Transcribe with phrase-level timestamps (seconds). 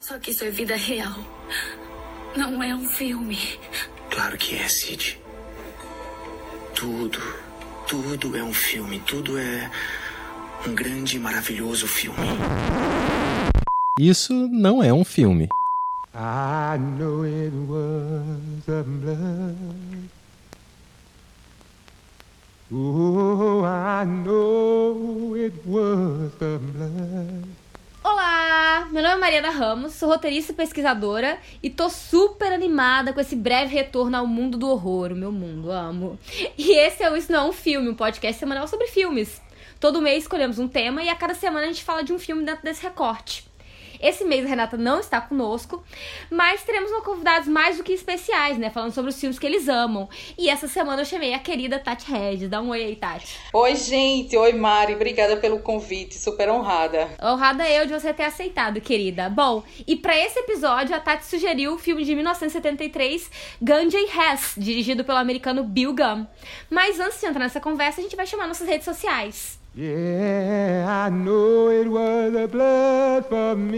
[0.00, 1.14] Só que isso é vida real.
[2.36, 3.38] Não é um filme.
[4.10, 5.18] Claro que é, Sid.
[6.74, 7.18] Tudo,
[7.88, 9.00] tudo é um filme.
[9.00, 9.70] Tudo é
[10.66, 12.28] um grande e maravilhoso filme.
[13.98, 15.48] Isso não é um filme.
[16.14, 20.08] I know it was the blood.
[22.72, 27.65] Oh, I know it was the blood.
[28.08, 33.20] Olá, meu nome é Mariana Ramos, sou roteirista e pesquisadora e tô super animada com
[33.20, 36.16] esse breve retorno ao mundo do horror, o meu mundo, amo.
[36.56, 39.42] E esse é o Isso Não é um Filme, um podcast semanal sobre filmes.
[39.80, 42.44] Todo mês escolhemos um tema e a cada semana a gente fala de um filme
[42.44, 43.45] dentro desse recorte.
[44.00, 45.82] Esse mês a Renata não está conosco,
[46.30, 48.70] mas teremos uma convidados mais do que especiais, né?
[48.70, 50.08] Falando sobre os filmes que eles amam.
[50.36, 52.48] E essa semana eu chamei a querida Tati Regis.
[52.48, 53.38] Dá um oi aí, Tati.
[53.52, 54.36] Oi, gente.
[54.36, 54.94] Oi, Mari.
[54.94, 56.18] Obrigada pelo convite.
[56.18, 57.08] Super honrada.
[57.22, 59.28] Honrada eu de você ter aceitado, querida.
[59.28, 64.54] Bom, e para esse episódio a Tati sugeriu o filme de 1973, Ganja e Hess,
[64.56, 66.26] dirigido pelo americano Bill Gunn.
[66.70, 69.55] Mas antes de entrar nessa conversa, a gente vai chamar nossas redes sociais.
[69.78, 73.76] Yeah, I know it was the blood for me.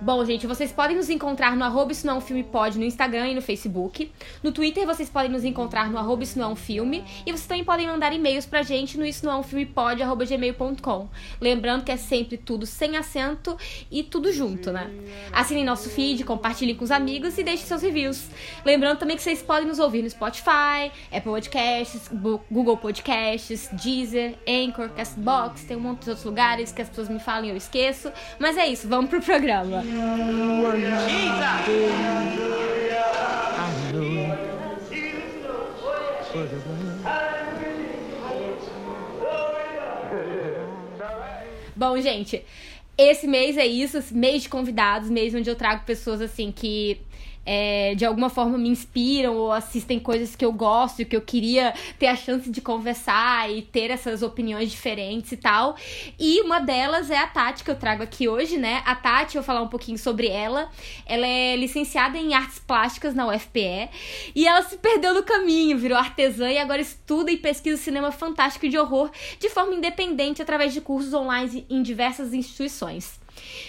[0.00, 2.84] Bom, gente, vocês podem nos encontrar no arroba Isso Não é um Filme Pod no
[2.84, 4.10] Instagram e no Facebook.
[4.42, 7.04] No Twitter vocês podem nos encontrar no arroba Isso Não é um Filme.
[7.26, 10.02] E vocês também podem mandar e-mails pra gente no Isso Não é um Filme Pod,
[10.02, 11.08] arroba gmail.com.
[11.40, 13.56] Lembrando que é sempre tudo sem acento
[13.90, 14.90] e tudo junto, né?
[15.32, 18.28] Assinem nosso feed, compartilhem com os amigos e deixem seus reviews.
[18.64, 22.08] Lembrando também que vocês podem nos ouvir no Spotify, Apple Podcasts,
[22.50, 27.18] Google Podcasts, Deezer, Anchor, Castbox, tem um monte de outros lugares que as pessoas me
[27.18, 28.12] falam e eu esqueço.
[28.38, 29.82] Mas é isso, vamos pro programa.
[41.74, 42.42] Bom, gente,
[42.96, 46.98] esse mês é isso, mês de convidados, mês onde eu trago pessoas assim que
[47.46, 51.72] é, de alguma forma me inspiram ou assistem coisas que eu gosto, que eu queria
[51.98, 55.76] ter a chance de conversar e ter essas opiniões diferentes e tal.
[56.18, 58.82] E uma delas é a Tati, que eu trago aqui hoje, né?
[58.84, 60.68] A Tati, eu vou falar um pouquinho sobre ela.
[61.06, 63.88] Ela é licenciada em artes plásticas na UFPE
[64.34, 68.66] e ela se perdeu no caminho, virou artesã e agora estuda e pesquisa cinema fantástico
[68.66, 73.25] e de horror de forma independente através de cursos online em diversas instituições.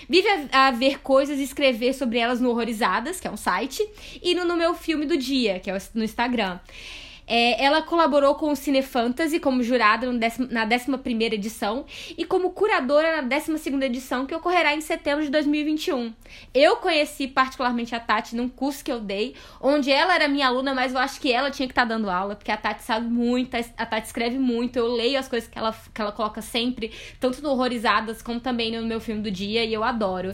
[0.08, 3.88] Vive a, a ver coisas e escrever sobre elas no Horrorizadas, que é um site,
[4.22, 6.60] e no, no meu filme do dia, que é no Instagram.
[7.28, 11.86] É, ela colaborou com o Cine Fantasy como jurada décimo, na 11 edição
[12.18, 13.52] e como curadora na 12
[13.84, 16.14] edição, que ocorrerá em setembro de 2021.
[16.54, 20.74] Eu conheci particularmente a Tati num curso que eu dei, onde ela era minha aluna,
[20.74, 23.56] mas eu acho que ela tinha que estar dando aula, porque a Tati sabe muito,
[23.56, 27.42] a Tati escreve muito, eu leio as coisas que ela, que ela coloca sempre, tanto
[27.42, 30.32] no Horrorizadas como também no meu filme do dia, e eu adoro.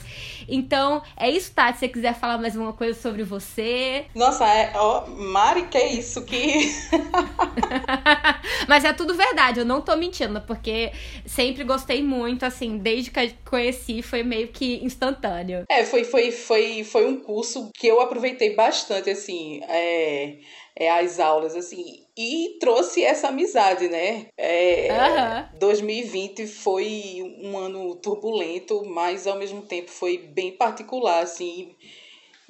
[0.48, 1.74] Então, é isso, Tati.
[1.74, 4.06] Se você quiser falar mais uma coisa sobre você.
[4.14, 6.83] Nossa, é, ó, Mari, que é isso que.
[8.68, 10.92] Mas é tudo verdade, eu não tô mentindo, porque
[11.26, 15.64] sempre gostei muito, assim, desde que eu conheci foi meio que instantâneo.
[15.70, 20.38] É, foi, foi, foi, foi um curso que eu aproveitei bastante, assim, é,
[20.76, 24.28] é, as aulas, assim, e trouxe essa amizade, né?
[24.38, 25.50] É, Aham.
[25.60, 32.03] 2020 foi um ano turbulento, mas ao mesmo tempo foi bem particular, assim, e,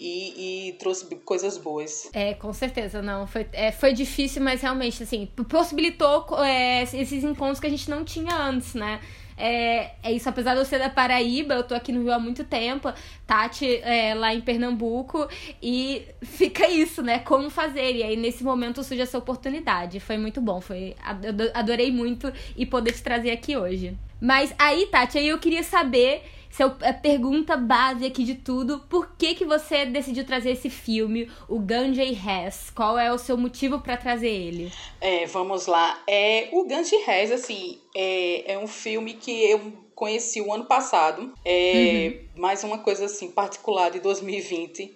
[0.08, 2.10] e trouxe coisas boas.
[2.14, 3.26] É, com certeza, não.
[3.26, 8.04] Foi, é, foi difícil, mas realmente, assim, possibilitou é, esses encontros que a gente não
[8.04, 9.00] tinha antes, né?
[9.36, 12.20] É, é isso, apesar de eu ser da Paraíba, eu tô aqui no Rio há
[12.20, 12.94] muito tempo,
[13.26, 15.28] Tati é, lá em Pernambuco,
[15.62, 17.20] e fica isso, né?
[17.20, 17.96] Como fazer.
[17.96, 20.00] E aí, nesse momento, surge essa oportunidade.
[20.00, 23.98] Foi muito bom, foi, ado- adorei muito e poder te trazer aqui hoje.
[24.22, 28.82] Mas aí, Tati, aí eu queria saber se eu, a pergunta base aqui de tudo,
[28.88, 32.70] por que que você decidiu trazer esse filme, o Ganja e Hess?
[32.70, 34.72] Qual é o seu motivo pra trazer ele?
[35.02, 36.00] É, vamos lá.
[36.08, 41.34] É, o Ganji Rez, assim, é, é um filme que eu conheci o ano passado.
[41.44, 44.96] É, Mais uma coisa, assim, particular de 2020.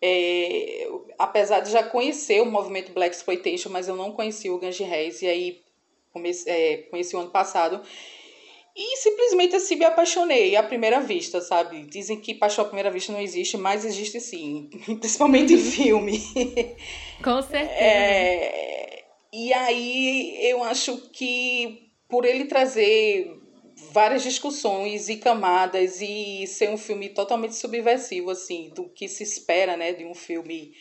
[0.00, 0.88] É,
[1.18, 5.20] apesar de já conhecer o movimento Black Exploitation, mas eu não conhecia o Ganji Rez.
[5.20, 5.60] E aí,
[6.46, 7.82] é, conheci o ano passado.
[8.76, 11.84] E simplesmente assim me apaixonei à primeira vista, sabe?
[11.84, 14.68] Dizem que paixão à primeira vista não existe, mas existe sim.
[14.98, 16.20] Principalmente em filme.
[17.22, 17.72] Com certeza.
[17.72, 23.30] É, e aí eu acho que por ele trazer
[23.92, 29.76] várias discussões e camadas e ser um filme totalmente subversivo assim do que se espera,
[29.76, 30.74] né, de um filme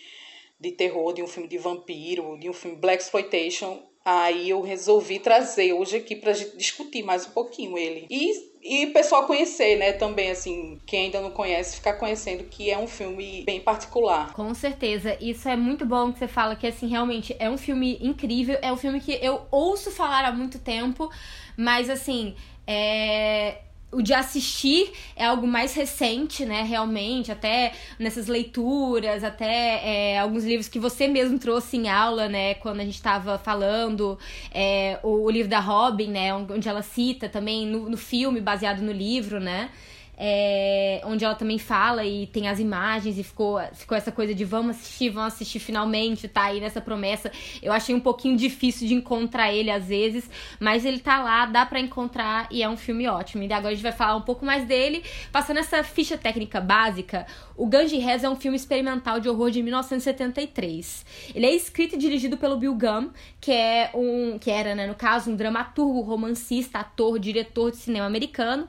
[0.59, 5.19] de terror, de um filme de vampiro, de um filme black exploitation, Aí eu resolvi
[5.19, 8.05] trazer hoje aqui pra gente discutir mais um pouquinho ele.
[8.09, 12.69] E e o pessoal conhecer, né, também, assim, quem ainda não conhece, ficar conhecendo que
[12.71, 14.31] é um filme bem particular.
[14.33, 15.17] Com certeza.
[15.19, 18.57] Isso é muito bom que você fala que, assim, realmente é um filme incrível.
[18.61, 21.09] É um filme que eu ouço falar há muito tempo,
[21.57, 22.35] mas, assim,
[22.65, 23.57] é
[23.93, 26.63] o de assistir é algo mais recente, né?
[26.63, 32.55] Realmente, até nessas leituras, até é, alguns livros que você mesmo trouxe em aula, né?
[32.55, 34.17] Quando a gente estava falando,
[34.51, 36.33] é, o, o, livro da Robin, né?
[36.33, 39.69] Onde ela cita também no, no filme baseado no livro, né?
[40.17, 44.45] É, onde ela também fala e tem as imagens e ficou, ficou essa coisa de
[44.45, 47.31] vamos assistir, vamos assistir finalmente, tá aí nessa promessa.
[47.61, 50.29] Eu achei um pouquinho difícil de encontrar ele às vezes,
[50.59, 53.43] mas ele tá lá, dá para encontrar e é um filme ótimo.
[53.43, 57.25] E agora a gente vai falar um pouco mais dele, passando essa ficha técnica básica.
[57.55, 61.05] O Ganji Rez é um filme experimental de horror de 1973.
[61.35, 64.95] Ele é escrito e dirigido pelo Bill Gum, que é um que era, né, no
[64.95, 68.67] caso, um dramaturgo, romancista, ator, diretor de cinema americano,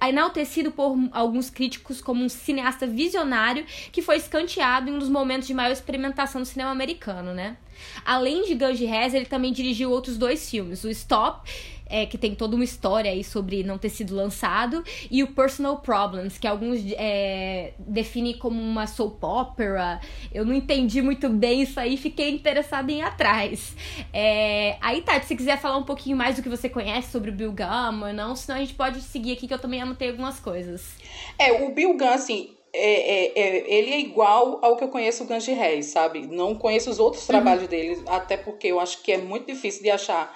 [0.00, 5.46] enaltecido por alguns críticos como um cineasta visionário que foi escanteado em um dos momentos
[5.46, 7.56] de maior experimentação do cinema americano, né?
[8.04, 11.48] Além de Ganji Rez, ele também dirigiu outros dois filmes, o Stop
[11.90, 15.78] é, que tem toda uma história aí sobre não ter sido lançado, e o Personal
[15.78, 20.00] Problems, que alguns é, definem como uma soap opera.
[20.32, 23.74] Eu não entendi muito bem isso aí, fiquei interessada em ir atrás.
[24.12, 27.32] É, aí, Tati, se quiser falar um pouquinho mais do que você conhece sobre o
[27.32, 30.38] Bill Gunn ou não, senão a gente pode seguir aqui que eu também anotei algumas
[30.38, 30.94] coisas.
[31.38, 35.24] É, o Bill Gunn, assim, é, é, é, ele é igual ao que eu conheço
[35.24, 36.26] o Ganji Reis, sabe?
[36.26, 37.28] Não conheço os outros uhum.
[37.28, 40.32] trabalhos dele, até porque eu acho que é muito difícil de achar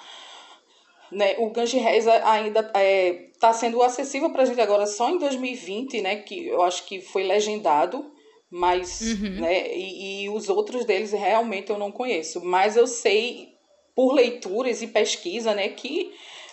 [1.15, 5.09] né, o Ganji Reis ainda está é, tá sendo acessível para a gente agora só
[5.09, 8.11] em 2020, né, que eu acho que foi legendado,
[8.51, 9.41] mas uhum.
[9.41, 12.43] né, e, e, os outros deles realmente eu não conheço.
[12.43, 13.47] Mas eu sei
[13.95, 16.11] por leituras e pesquisa né, que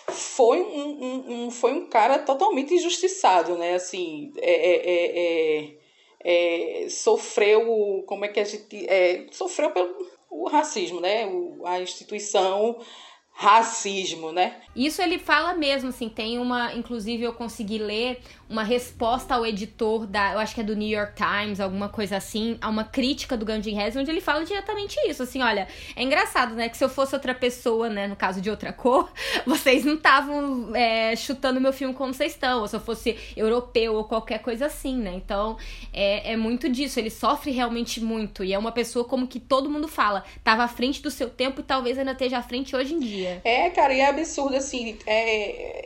[0.09, 3.75] foi um, um, um foi um cara totalmente injustiçado, né?
[3.75, 5.71] Assim, é, é,
[6.25, 8.85] é, é sofreu, como é que a gente.
[8.89, 9.95] É, sofreu pelo
[10.29, 11.25] o racismo, né?
[11.27, 12.77] O, a instituição
[13.33, 14.61] racismo, né?
[14.75, 20.05] Isso ele fala mesmo, assim, tem uma, inclusive eu consegui ler uma resposta ao editor
[20.05, 23.35] da, eu acho que é do New York Times, alguma coisa assim, a uma crítica
[23.35, 26.83] do Gandhi Rez, onde ele fala diretamente isso, assim, olha, é engraçado, né, que se
[26.83, 29.11] eu fosse outra pessoa, né, no caso de outra cor,
[29.45, 33.95] vocês não estavam é, chutando meu filme como vocês estão, ou se eu fosse europeu
[33.95, 35.57] ou qualquer coisa assim, né, então
[35.91, 39.69] é, é muito disso, ele sofre realmente muito, e é uma pessoa como que todo
[39.69, 42.93] mundo fala, tava à frente do seu tempo e talvez ainda esteja à frente hoje
[42.93, 43.41] em dia.
[43.43, 45.82] É, cara, e é absurdo, assim, é,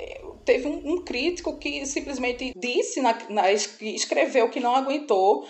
[0.47, 5.45] teve um, um crítico que simplesmente disse, na, na, escreveu que não aguentou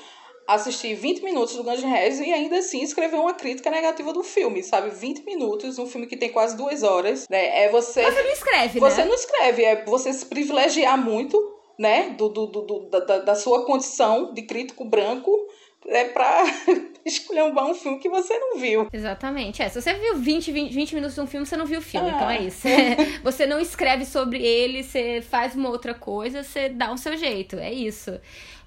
[0.47, 4.23] assistir 20 minutos do Guns N' Roses e ainda assim escreveu uma crítica negativa do
[4.23, 4.89] filme, sabe?
[4.89, 7.65] 20 minutos, um filme que tem quase duas horas, né?
[7.65, 8.01] É você...
[8.03, 9.05] Você não escreve, Você né?
[9.05, 11.37] não escreve, é você se privilegiar muito,
[11.77, 12.15] né?
[12.17, 15.31] Do, do, do, do da, da sua condição de crítico branco
[15.85, 16.43] é pra
[17.05, 18.87] escolher um filme que você não viu.
[18.91, 19.61] Exatamente.
[19.61, 21.81] É, se você viu 20, 20, 20 minutos de um filme, você não viu o
[21.81, 22.09] filme.
[22.09, 22.15] Ah.
[22.15, 22.67] Então é isso.
[23.23, 27.57] você não escreve sobre ele, você faz uma outra coisa, você dá um seu jeito.
[27.57, 28.19] É isso.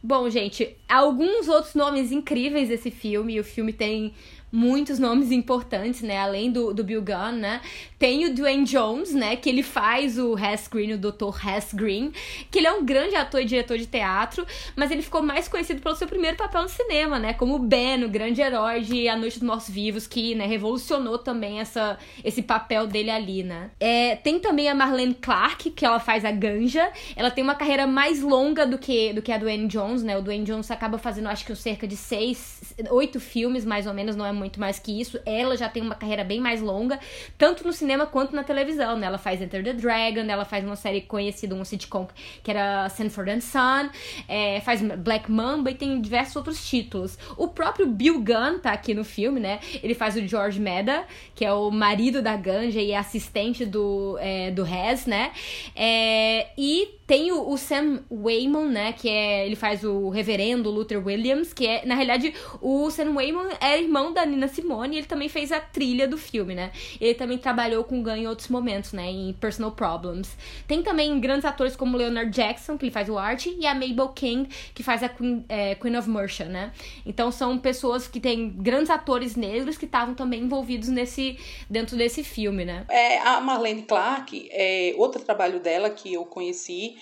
[0.02, 3.38] Bom, gente, alguns outros nomes incríveis desse filme.
[3.38, 4.14] O filme tem
[4.52, 6.18] muitos nomes importantes, né?
[6.18, 7.60] Além do, do Bill Gunn, né?
[7.98, 9.36] Tem o Dwayne Jones, né?
[9.36, 11.30] Que ele faz o Hess Green, o Dr.
[11.46, 12.12] Hess Green,
[12.50, 15.80] que ele é um grande ator e diretor de teatro, mas ele ficou mais conhecido
[15.80, 17.32] pelo seu primeiro papel no cinema, né?
[17.34, 21.60] Como Ben, o grande herói de A Noite dos Mortos Vivos, que né, revolucionou também
[21.60, 23.70] essa, esse papel dele ali, né?
[23.78, 26.90] É, tem também a Marlene Clark, que ela faz a Ganja.
[27.14, 30.16] Ela tem uma carreira mais longa do que, do que a Dwayne Jones, né?
[30.16, 34.16] O Dwayne Jones acaba fazendo, acho que cerca de seis, oito filmes, mais ou menos,
[34.16, 35.20] não é muito mais que isso.
[35.24, 36.98] Ela já tem uma carreira bem mais longa,
[37.36, 39.06] tanto no cinema quanto na televisão, né?
[39.06, 42.08] Ela faz Enter the Dragon, ela faz uma série conhecida, um sitcom
[42.42, 43.90] que era Sanford and Son,
[44.26, 47.18] é, faz Black Mamba e tem diversos outros títulos.
[47.36, 49.60] O próprio Bill Gunn tá aqui no filme, né?
[49.82, 51.04] Ele faz o George Meda,
[51.34, 55.32] que é o marido da Ganja e assistente do, é, do Hess, né?
[55.76, 58.92] É, e tem o, o, Sam Waymon, né?
[58.92, 59.44] Que é.
[59.44, 61.84] Ele faz o reverendo Luther Williams, que é.
[61.84, 65.58] Na realidade, o Sam Waymon é irmão da Nina Simone e ele também fez a
[65.58, 66.70] trilha do filme, né?
[67.00, 69.10] Ele também trabalhou com Gun em outros momentos, né?
[69.10, 70.36] Em Personal Problems.
[70.68, 74.10] Tem também grandes atores como Leonard Jackson, que ele faz o Art, e a Mabel
[74.10, 76.70] King, que faz a Queen, é, Queen of Mercia, né?
[77.04, 81.36] Então são pessoas que têm grandes atores negros que estavam também envolvidos nesse
[81.68, 82.86] dentro desse filme, né?
[82.88, 86.99] É, a Marlene Clark, é, outro trabalho dela que eu conheci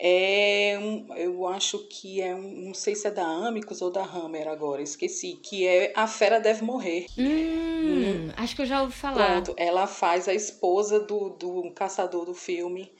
[0.00, 4.02] é um, eu acho que é um, não sei se é da Amicus ou da
[4.02, 7.06] Hammer agora, esqueci, que é A Fera Deve Morrer.
[7.18, 8.32] Hum, hum.
[8.36, 9.42] Acho que eu já ouvi falar.
[9.42, 12.92] Pronto, ela faz a esposa do, do caçador do filme.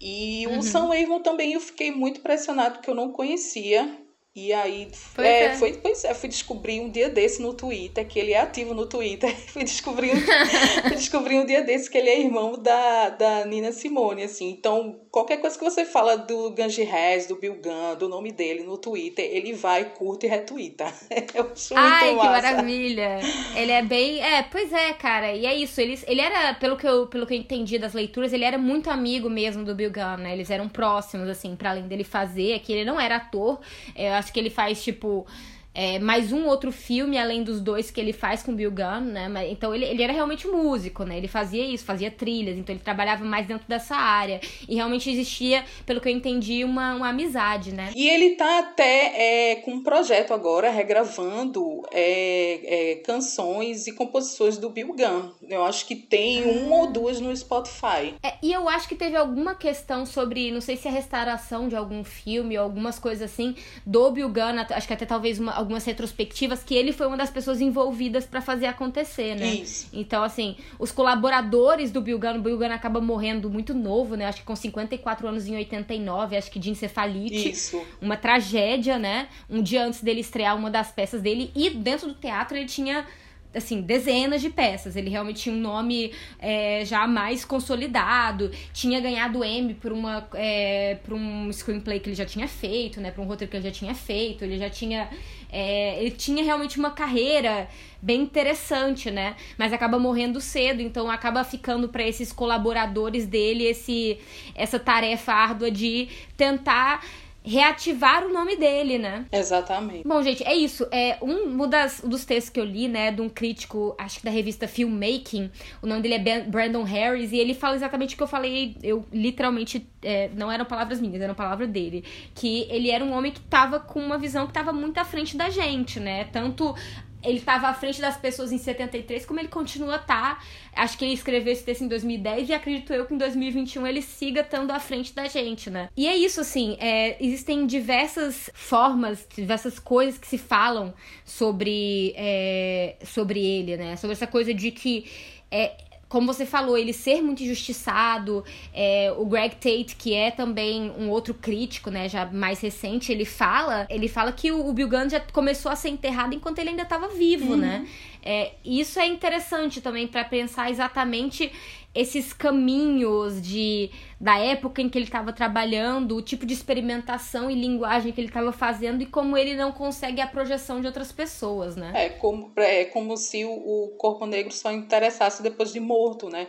[0.00, 0.58] E uhum.
[0.58, 3.98] o Sam Avon também eu fiquei muito impressionado porque eu não conhecia.
[4.34, 5.56] E aí, pois é, é.
[5.56, 8.86] Foi, pois é, fui descobrir um dia desse no Twitter, que ele é ativo no
[8.86, 9.34] Twitter.
[9.50, 10.12] fui descobrir,
[10.86, 14.48] fui descobrir um dia desse que ele é irmão da, da Nina Simone, assim.
[14.50, 18.62] Então, qualquer coisa que você fala do Ganji Rez, do Bill Gunn, do nome dele
[18.62, 20.92] no Twitter, ele vai, curte e retuita.
[21.34, 23.20] Eu acho Ai, que maravilha!
[23.56, 24.20] Ele é bem.
[24.20, 25.34] É, pois é, cara.
[25.34, 25.80] E é isso.
[25.80, 28.90] Ele, ele era, pelo que, eu, pelo que eu entendi das leituras, ele era muito
[28.90, 30.32] amigo mesmo do Bill Gunn, né?
[30.32, 33.60] Eles eram próximos, assim, para além dele fazer, é que ele não era ator.
[33.96, 35.26] Eu acho que ele faz, tipo
[35.72, 39.48] é, mais um outro filme, além dos dois que ele faz com Bill Gunn, né?
[39.50, 41.16] Então ele, ele era realmente músico, né?
[41.16, 44.40] Ele fazia isso, fazia trilhas, então ele trabalhava mais dentro dessa área.
[44.68, 47.90] E realmente existia, pelo que eu entendi, uma, uma amizade, né?
[47.94, 54.58] E ele tá até é, com um projeto agora, regravando é, é canções e composições
[54.58, 55.30] do Bill Gunn.
[55.48, 56.64] Eu acho que tem ah.
[56.64, 58.14] uma ou duas no Spotify.
[58.22, 61.76] É, e eu acho que teve alguma questão sobre, não sei se a restauração de
[61.76, 63.54] algum filme ou algumas coisas assim,
[63.86, 67.30] do Bill Gunn, acho que até talvez uma algumas retrospectivas que ele foi uma das
[67.30, 69.54] pessoas envolvidas para fazer acontecer, né?
[69.54, 69.88] Isso.
[69.92, 74.26] Então, assim, os colaboradores do Bill Gunn, o Bill Gunn acaba morrendo muito novo, né?
[74.26, 77.50] Acho que com 54 anos em 89, acho que de encefalite.
[77.50, 77.80] Isso.
[78.00, 79.28] Uma tragédia, né?
[79.48, 81.50] Um dia antes dele estrear uma das peças dele.
[81.54, 83.06] E dentro do teatro ele tinha
[83.54, 84.96] assim, dezenas de peças.
[84.96, 90.98] Ele realmente tinha um nome é, já mais consolidado, tinha ganhado Emmy por, uma, é,
[91.04, 93.10] por um screenplay que ele já tinha feito, né?
[93.10, 95.08] Por um roteiro que ele já tinha feito, ele já tinha.
[95.52, 97.68] É, ele tinha realmente uma carreira
[98.00, 99.34] bem interessante, né?
[99.58, 104.18] Mas acaba morrendo cedo, então acaba ficando para esses colaboradores dele esse,
[104.54, 107.04] essa tarefa árdua de tentar
[107.42, 109.24] reativar o nome dele, né?
[109.32, 110.06] Exatamente.
[110.06, 110.86] Bom, gente, é isso.
[110.90, 114.24] É um, das, um dos textos que eu li, né, de um crítico, acho que
[114.24, 115.50] da revista Filmmaking,
[115.82, 118.76] o nome dele é ben, Brandon Harris, e ele fala exatamente o que eu falei,
[118.82, 122.04] eu literalmente, é, não eram palavras minhas, eram palavras dele,
[122.34, 125.36] que ele era um homem que tava com uma visão que tava muito à frente
[125.36, 126.24] da gente, né?
[126.24, 126.74] Tanto
[127.22, 129.98] ele estava à frente das pessoas em 73, como ele continua a.
[129.98, 130.38] Tá.
[130.74, 134.02] Acho que ele escreveu esse texto em 2010 e acredito eu que em 2021 ele
[134.02, 135.88] siga estando à frente da gente, né?
[135.96, 142.96] E é isso, assim, é, existem diversas formas, diversas coisas que se falam sobre, é,
[143.04, 143.96] sobre ele, né?
[143.96, 145.10] Sobre essa coisa de que.
[145.50, 148.44] É, como você falou, ele ser muito injustiçado.
[148.74, 153.24] É, o Greg Tate, que é também um outro crítico, né, já mais recente, ele
[153.24, 156.70] fala, ele fala que o, o Bill Gunn já começou a ser enterrado enquanto ele
[156.70, 157.58] ainda estava vivo, uhum.
[157.58, 157.86] né?
[158.22, 161.50] É, isso é interessante também para pensar exatamente
[161.94, 167.54] esses caminhos de da época em que ele estava trabalhando, o tipo de experimentação e
[167.54, 171.74] linguagem que ele estava fazendo e como ele não consegue a projeção de outras pessoas,
[171.74, 171.90] né?
[171.94, 176.48] É como, é como se o, o corpo negro só interessasse depois de morto, né?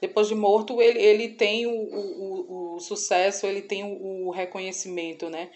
[0.00, 5.30] Depois de morto, ele, ele tem o, o, o sucesso, ele tem o, o reconhecimento,
[5.30, 5.48] né?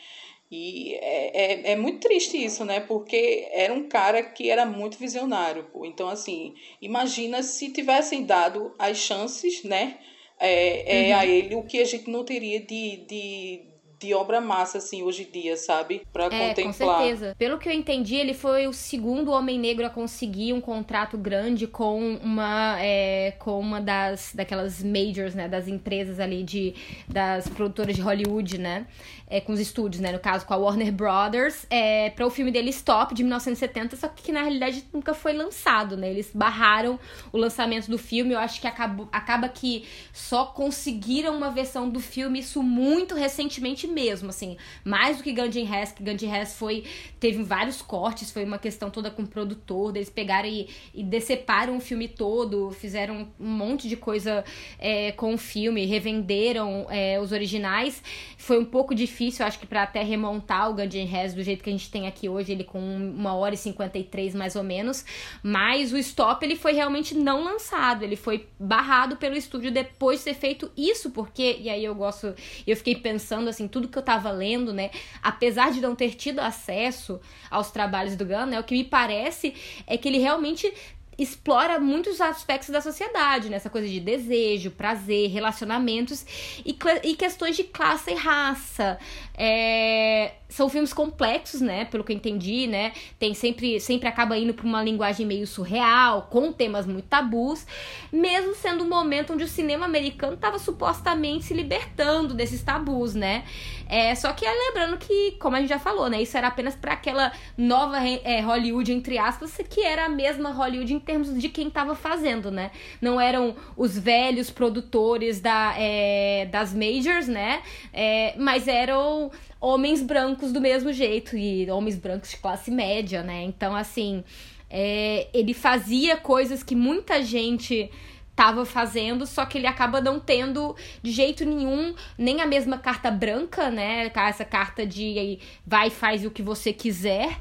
[0.51, 2.79] E é, é, é, muito triste isso, né?
[2.81, 5.65] Porque era um cara que era muito visionário.
[5.73, 5.85] Pô.
[5.85, 9.99] Então, assim, imagina se tivessem dado as chances, né?
[10.39, 11.21] É, é uhum.
[11.21, 13.65] a ele o que a gente não teria de, de,
[13.99, 16.03] de obra massa, assim, hoje em dia, sabe?
[16.13, 16.99] Pra é, contemplar.
[16.99, 17.35] Com certeza.
[17.39, 21.67] Pelo que eu entendi, ele foi o segundo homem negro a conseguir um contrato grande
[21.67, 25.49] com uma, é, com uma das daquelas majors, né?
[25.49, 26.75] Das empresas ali de
[27.09, 28.87] das produtoras de Hollywood, né?
[29.29, 30.13] é, com os estúdios, né?
[30.13, 34.09] No caso, com a Warner Brothers, é, para o filme dele Stop, de 1970, só
[34.09, 36.11] que na realidade nunca foi lançado, né?
[36.11, 36.99] Eles barraram
[37.33, 38.35] o lançamento do filme.
[38.35, 43.86] Eu acho que acabou, acaba que só conseguiram uma versão do filme, isso muito recentemente
[43.87, 44.57] mesmo, assim.
[44.85, 46.85] Mais do que Gandhi Hess, que Gandhi Hess foi.
[47.19, 51.77] teve vários cortes, foi uma questão toda com o produtor, eles pegaram e, e deceparam
[51.77, 54.45] o filme todo, fizeram um monte de coisa
[54.79, 58.03] é, com o filme, revenderam é, os originais.
[58.37, 61.71] Foi um pouco difícil acho que para até remontar o Gungeon Res do jeito que
[61.71, 65.05] a gente tem aqui hoje, ele com uma hora e 53 mais ou menos.
[65.43, 70.27] Mas o Stop ele foi realmente não lançado, ele foi barrado pelo estúdio depois de
[70.27, 72.35] ter feito isso, porque, e aí eu gosto,
[72.67, 74.91] eu fiquei pensando assim, tudo que eu tava lendo, né,
[75.23, 79.55] apesar de não ter tido acesso aos trabalhos do Gunn, né, o que me parece
[79.87, 80.73] é que ele realmente
[81.19, 83.57] explora muitos aspectos da sociedade, né?
[83.57, 86.25] Essa coisa de desejo, prazer, relacionamentos
[86.65, 88.99] e, e questões de classe e raça.
[89.39, 91.85] É, são filmes complexos, né?
[91.87, 92.93] Pelo que eu entendi, né?
[93.19, 97.67] Tem sempre, sempre acaba indo para uma linguagem meio surreal, com temas muito tabus,
[98.13, 103.45] mesmo sendo um momento onde o cinema americano estava supostamente se libertando desses tabus, né?
[103.89, 106.21] É, só que é lembrando que, como a gente já falou, né?
[106.21, 110.93] Isso era apenas para aquela nova é, Hollywood, entre aspas, que era a mesma Hollywood
[111.07, 112.73] termos de quem estava fazendo, né?
[113.01, 117.63] Não eram os velhos produtores da, é, das majors, né?
[117.93, 123.45] É, mas eram homens brancos do mesmo jeito, e homens brancos de classe média, né?
[123.45, 124.25] Então, assim,
[124.69, 127.89] é, ele fazia coisas que muita gente
[128.37, 133.11] estava fazendo, só que ele acaba não tendo de jeito nenhum nem a mesma carta
[133.11, 134.13] branca, né?
[134.15, 137.39] Essa carta de vai faz o que você quiser,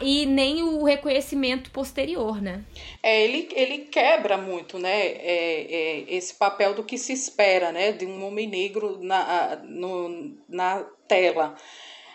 [0.00, 2.64] e nem o reconhecimento posterior, né?
[3.02, 5.06] É, ele, ele quebra muito, né?
[5.06, 7.92] É, é, esse papel do que se espera, né?
[7.92, 11.54] De um homem negro na, no, na tela.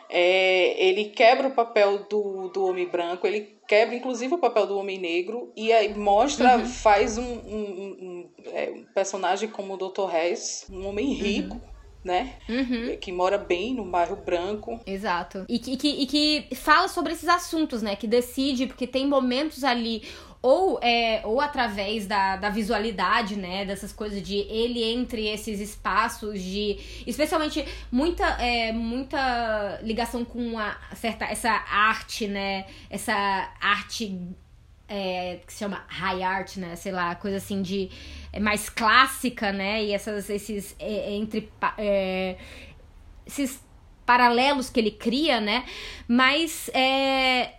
[0.09, 4.77] É, ele quebra o papel do, do homem branco, ele quebra inclusive o papel do
[4.77, 6.65] homem negro e aí mostra, uhum.
[6.65, 10.15] faz um, um, um, é, um, personagem como o Dr.
[10.15, 11.55] Hess, um homem rico.
[11.55, 11.77] Uhum.
[12.05, 12.35] Né?
[12.47, 12.95] Uhum.
[13.01, 14.79] Que mora bem no bairro branco.
[14.85, 15.45] Exato.
[15.49, 17.97] E que, e que, e que fala sobre esses assuntos, né?
[17.97, 20.03] Que decide, porque tem momentos ali
[20.47, 23.65] ou, é, ou através da, da visualidade, né?
[23.65, 27.03] Dessas coisas de ele entre esses espaços de.
[27.05, 32.65] Especialmente muita, é, muita ligação com a certa, essa arte, né?
[32.89, 33.13] Essa
[33.59, 34.17] arte
[34.87, 36.77] é, que se chama high art, né?
[36.77, 37.91] Sei lá, coisa assim de
[38.31, 39.83] é, mais clássica, né?
[39.83, 42.37] E essas, esses é, entre é,
[43.25, 43.61] esses
[44.05, 45.65] paralelos que ele cria, né?
[46.07, 47.56] Mas é,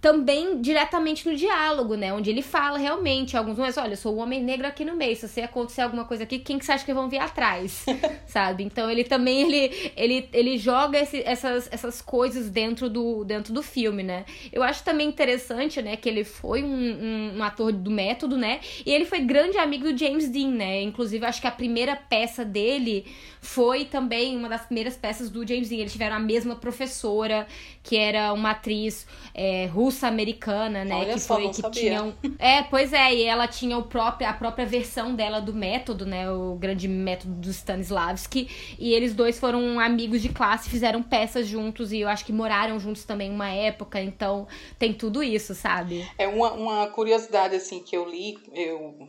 [0.00, 2.12] também diretamente no diálogo, né?
[2.12, 5.16] Onde ele fala realmente, alguns mas olha, eu sou o homem negro aqui no meio,
[5.16, 7.84] se você acontecer alguma coisa aqui, quem que você acha que vão vir atrás?
[8.26, 8.62] Sabe?
[8.62, 13.62] Então ele também, ele, ele, ele joga esse, essas, essas coisas dentro do, dentro do
[13.62, 14.24] filme, né?
[14.52, 18.60] Eu acho também interessante, né, que ele foi um, um, um ator do método, né?
[18.86, 20.80] E ele foi grande amigo do James Dean, né?
[20.82, 23.04] Inclusive, acho que a primeira peça dele
[23.40, 25.80] foi também uma das primeiras peças do James Dean.
[25.80, 27.46] Eles tiveram a mesma professora,
[27.82, 30.94] que era uma atriz é, russa-americana, né?
[30.94, 31.80] Olha que só, foi que sabia.
[31.80, 32.12] tinha um...
[32.38, 36.30] É, pois é, e ela tinha o próprio, a própria versão dela do método, né?
[36.30, 38.48] O grande método do Stanislavski.
[38.78, 42.78] E eles dois foram amigos de classe, fizeram peças juntos e eu acho que moraram
[42.78, 44.46] juntos também uma época, então
[44.78, 46.06] tem tudo isso, sabe?
[46.18, 49.08] É uma, uma curiosidade assim que eu li, eu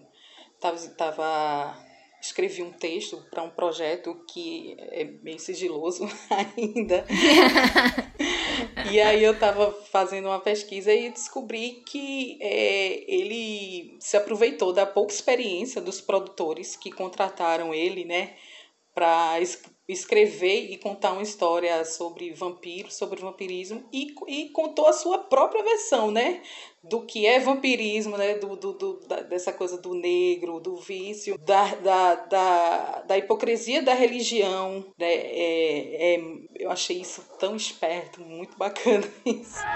[0.60, 1.78] tava, tava
[2.22, 7.06] escrevi um texto para um projeto que é bem sigiloso ainda.
[8.92, 14.86] e aí eu estava fazendo uma pesquisa e descobri que é, ele se aproveitou da
[14.86, 18.36] pouca experiência dos produtores que contrataram ele, né,
[18.94, 19.40] para
[19.90, 25.64] escrever e contar uma história sobre vampiros, sobre vampirismo e, e contou a sua própria
[25.64, 26.42] versão, né?
[26.84, 28.36] Do que é vampirismo, né?
[28.36, 33.82] Do, do, do da, dessa coisa do negro, do vício, da, da, da, da hipocrisia
[33.82, 35.12] da religião, né?
[35.12, 36.20] É, é,
[36.56, 39.68] eu achei isso tão esperto, muito bacana isso.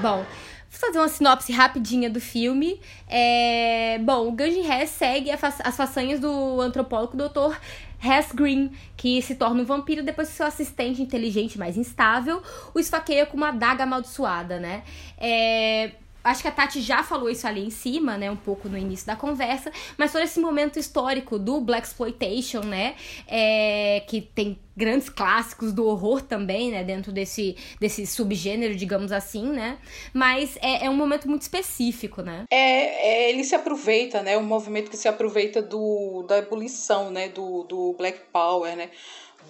[0.00, 0.24] Bom,
[0.70, 2.80] vou fazer uma sinopse rapidinha do filme.
[3.08, 3.98] É...
[4.02, 7.56] Bom, o Ganji Hess segue as façanhas do antropólogo Dr.
[8.02, 12.42] Hess Green, que se torna um vampiro depois que seu assistente inteligente, mais instável,
[12.74, 14.82] o esfaqueia com uma adaga amaldiçoada, né?
[15.18, 18.76] É acho que a Tati já falou isso ali em cima, né, um pouco no
[18.76, 22.94] início da conversa, mas todo esse momento histórico do Black Exploitation, né,
[23.26, 29.46] é, que tem grandes clássicos do horror também, né, dentro desse, desse subgênero, digamos assim,
[29.46, 29.78] né,
[30.12, 32.44] mas é, é um momento muito específico, né.
[32.50, 37.28] É, é, ele se aproveita, né, um movimento que se aproveita do, da ebulição, né,
[37.28, 38.90] do, do Black Power, né,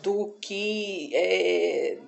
[0.03, 1.11] do que...
[1.15, 1.99] É,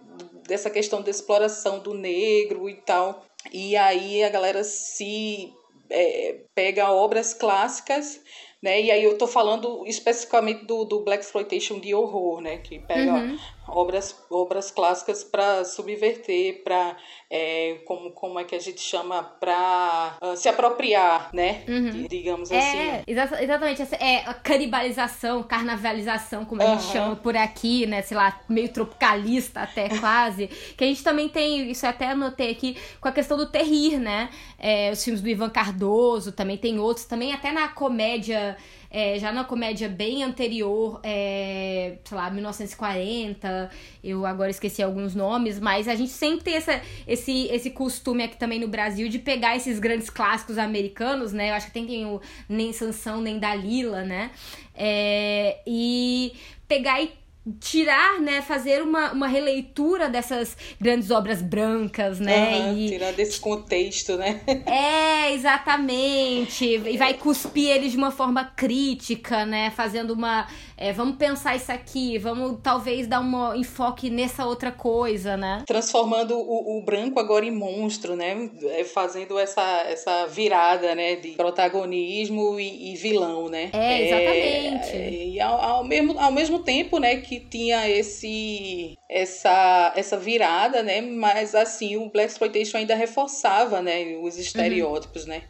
[0.47, 5.53] dessa questão da exploração do negro e tal, e aí a galera se
[5.91, 8.21] é, pega obras clássicas,
[8.63, 8.81] né?
[8.81, 12.59] E aí eu tô falando especificamente do, do Black Exploitation de horror, né?
[12.59, 13.39] Que pega uhum
[13.75, 16.97] obras, obras clássicas para subverter, para
[17.31, 21.63] é, como, como é que a gente chama, para uh, ah, se apropriar, né?
[21.67, 22.07] Uhum.
[22.09, 23.05] Digamos é, assim.
[23.07, 26.79] Exa exatamente, essa é a canibalização, carnavalização, como a uhum.
[26.79, 28.03] gente chama por aqui, né?
[28.03, 30.47] Sei lá, meio tropicalista até quase.
[30.77, 34.29] que a gente também tem, isso até anotei aqui, com a questão do terrir, né?
[34.59, 38.57] É, os filmes do Ivan Cardoso, também tem outros, também até na comédia
[38.95, 43.71] é, já na comédia bem anterior, é, sei lá, 1940,
[44.05, 46.79] eu agora esqueci alguns nomes, mas a gente sempre tem essa,
[47.09, 51.51] esse, esse costume aqui também no Brasil de pegar esses grandes clássicos americanos, né?
[51.51, 54.31] Eu acho que tem, tem o Nem Sansão, Nem Dalila, né?
[54.75, 56.35] É, e
[56.69, 57.22] pegar e
[57.59, 62.71] tirar, né, fazer uma, uma releitura dessas grandes obras brancas, né?
[62.71, 64.41] Uhum, e tirar desse contexto, né?
[64.65, 66.65] É, exatamente.
[66.65, 69.71] E vai cuspir eles de uma forma crítica, né?
[69.71, 70.47] Fazendo uma
[70.83, 75.63] é, vamos pensar isso aqui, vamos talvez dar um enfoque nessa outra coisa, né?
[75.65, 78.51] Transformando o, o branco agora em monstro, né?
[78.65, 81.15] É, fazendo essa, essa virada, né?
[81.15, 83.71] De protagonismo e, e vilão, né?
[83.73, 84.97] É, exatamente.
[84.97, 90.83] É, e ao, ao, mesmo, ao mesmo tempo, né, que tinha esse essa, essa virada,
[90.83, 91.01] né?
[91.01, 95.31] Mas assim, o Black Exploitation ainda reforçava, né, os estereótipos, uhum.
[95.31, 95.43] né?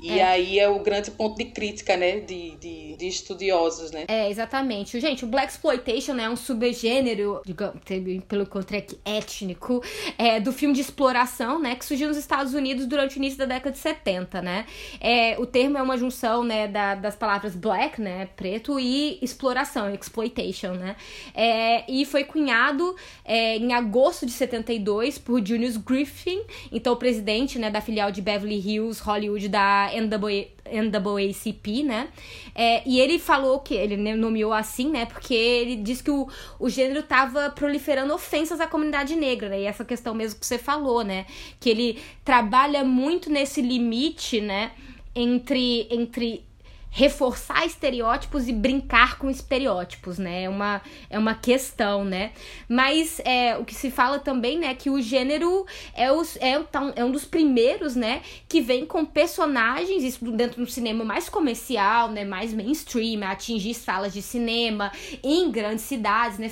[0.00, 0.24] E é.
[0.24, 4.04] aí é o grande ponto de crítica, né, de, de, de, estudiosos, né?
[4.08, 4.98] É, exatamente.
[4.98, 7.80] Gente, o Black Exploitation né, é um subgênero, digamos,
[8.26, 9.82] pelo contrário, étnico,
[10.16, 13.44] é, do filme de exploração, né, que surgiu nos Estados Unidos durante o início da
[13.44, 14.66] década de 70, né?
[15.00, 19.92] É, o termo é uma junção, né, da, das palavras black, né, preto, e exploração,
[19.92, 20.96] exploitation, né?
[21.34, 26.40] É, e foi cunhado é, em agosto de 72 por Julius Griffin,
[26.72, 32.08] então o presidente, né, da filial de Beverly Hills, Hollywood, da NAACP, né?
[32.54, 35.06] É, e ele falou que ele nomeou assim, né?
[35.06, 39.60] Porque ele disse que o, o gênero tava proliferando ofensas à comunidade negra, né?
[39.60, 41.26] E essa questão mesmo que você falou, né?
[41.58, 44.72] Que ele trabalha muito nesse limite, né?
[45.14, 46.44] Entre, entre
[46.90, 50.44] reforçar estereótipos e brincar com estereótipos, né?
[50.44, 52.32] É uma, é uma questão, né?
[52.68, 56.60] Mas é, o que se fala também, né, que o gênero é, os, é,
[56.96, 62.10] é um dos primeiros, né, que vem com personagens, isso dentro do cinema mais comercial,
[62.10, 64.90] né, mais mainstream, atingir salas de cinema
[65.22, 66.50] em grandes cidades, né?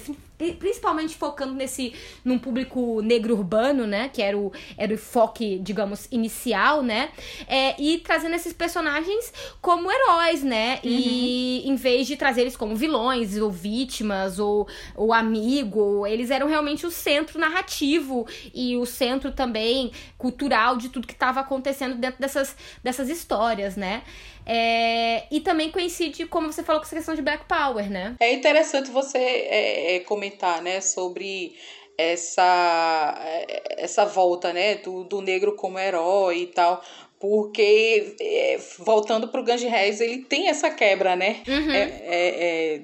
[0.58, 1.92] Principalmente focando nesse
[2.24, 7.10] num público negro urbano, né, que era o era o enfoque, digamos, inicial, né,
[7.46, 10.90] é, e trazendo esses personagens como heróis, né, uhum.
[10.90, 16.46] e em vez de trazer eles como vilões ou vítimas ou, ou amigo, eles eram
[16.46, 22.20] realmente o centro narrativo e o centro também cultural de tudo que estava acontecendo dentro
[22.20, 24.02] dessas dessas histórias, né.
[24.48, 28.16] É, e também coincide, como você falou, com essa questão de Black Power, né?
[28.18, 31.54] É interessante você é, é, comentar, né, sobre
[31.98, 36.82] essa, é, essa volta, né, do, do negro como herói e tal,
[37.20, 41.70] porque é, voltando para o Ganji Reis ele tem essa quebra né uhum.
[41.72, 42.82] é, é, é,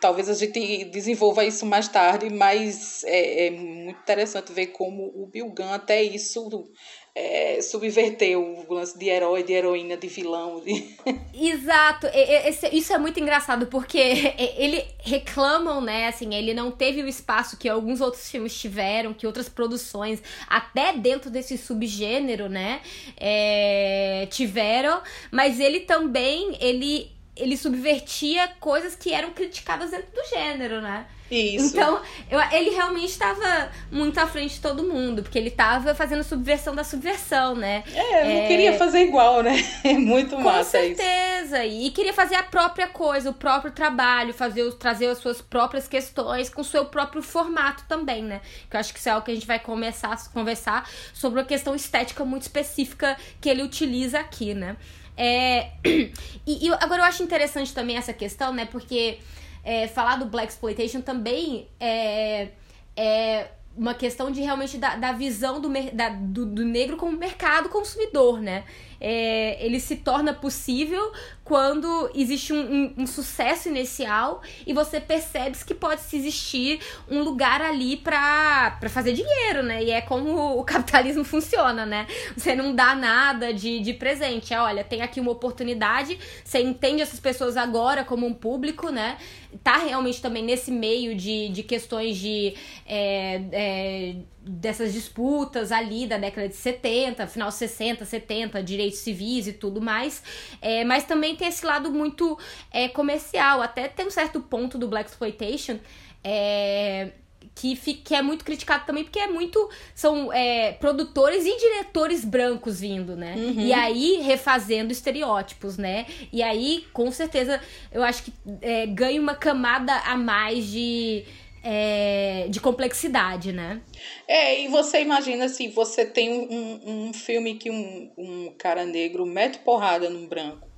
[0.00, 5.48] talvez a gente desenvolva isso mais tarde mas é, muito interessante ver como o Bill
[5.48, 6.68] Gunn até isso
[7.16, 10.60] é, subverter o lance de herói, de heroína, de vilão.
[10.60, 10.96] De...
[11.32, 12.08] Exato.
[12.12, 13.98] Esse, isso é muito engraçado, porque
[14.58, 16.08] ele reclamam, né?
[16.08, 20.92] Assim, ele não teve o espaço que alguns outros filmes tiveram, que outras produções, até
[20.92, 22.80] dentro desse subgênero, né?
[23.16, 25.00] É, tiveram.
[25.30, 31.06] Mas ele também, ele, ele subvertia coisas que eram criticadas dentro do gênero, né?
[31.30, 31.76] Isso.
[31.76, 36.22] Então, eu, ele realmente estava muito à frente de todo mundo, porque ele estava fazendo
[36.22, 37.82] subversão da subversão, né?
[37.92, 38.40] É, é...
[38.40, 39.54] não queria fazer igual, né?
[39.82, 41.64] É muito massa Com certeza.
[41.64, 41.86] Isso.
[41.86, 46.48] E queria fazer a própria coisa, o próprio trabalho, fazer trazer as suas próprias questões
[46.48, 48.40] com o seu próprio formato também, né?
[48.70, 51.40] Que eu acho que isso é algo que a gente vai começar a conversar sobre
[51.40, 54.76] uma questão estética muito específica que ele utiliza aqui, né?
[55.16, 55.72] É...
[56.46, 58.66] E, e agora eu acho interessante também essa questão, né?
[58.66, 59.18] Porque
[59.64, 62.48] é, falar do Black Exploitation também é,
[62.94, 67.70] é uma questão de realmente da, da visão do, da, do, do negro como mercado
[67.70, 68.64] consumidor, né?
[69.06, 71.12] é, ele se torna possível
[71.44, 77.60] quando existe um, um, um, sucesso inicial e você percebe que pode existir um lugar
[77.60, 79.84] ali para fazer dinheiro, né?
[79.84, 82.06] E é como o capitalismo funciona, né?
[82.34, 84.54] Você não dá nada de, de presente.
[84.54, 89.18] É, olha, tem aqui uma oportunidade, você entende essas pessoas agora como um público, né?
[89.62, 92.54] Tá realmente também nesse meio de, de questões de.
[92.86, 99.52] É, é, dessas disputas ali da década de 70, final 60, 70, direitos civis e
[99.52, 100.22] tudo mais.
[100.60, 102.38] É, mas também tem esse lado muito
[102.70, 103.62] é, comercial.
[103.62, 105.78] Até tem um certo ponto do Black Exploitation.
[106.22, 107.10] É,
[107.54, 109.70] que, que é muito criticado também, porque é muito.
[109.94, 113.34] São é, produtores e diretores brancos vindo, né?
[113.36, 113.60] Uhum.
[113.60, 116.06] E aí refazendo estereótipos, né?
[116.32, 117.60] E aí, com certeza,
[117.92, 121.24] eu acho que é, ganha uma camada a mais de
[121.62, 123.80] é, de complexidade, né?
[124.28, 128.54] É, e você imagina se assim, você tem um, um, um filme que um, um
[128.58, 130.68] cara negro mete porrada num branco.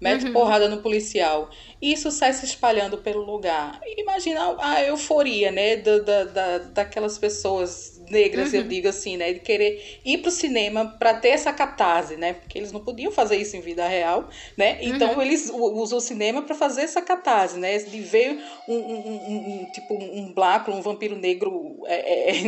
[0.00, 0.32] Mete Uhum.
[0.32, 1.50] porrada no policial.
[1.80, 3.80] Isso sai se espalhando pelo lugar.
[3.98, 8.60] Imagina a euforia, né, da, da, da- daquelas pessoas negras, Uhum.
[8.60, 12.58] eu digo assim, né, de querer ir pro cinema para ter essa catarse, né, porque
[12.58, 15.22] eles não podiam fazer isso em vida real, né, então Uhum.
[15.22, 18.38] eles usam o cinema para fazer essa catarse, né, de ver
[18.68, 22.40] um, um, um- um- tipo um black, um vampiro negro é, é,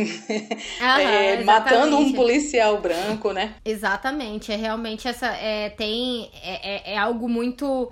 [0.81, 3.55] Aham, é, matando um policial branco, né.
[3.65, 5.27] Exatamente, é realmente essa.
[5.27, 6.29] É, tem.
[6.43, 7.91] É, é- é algo muito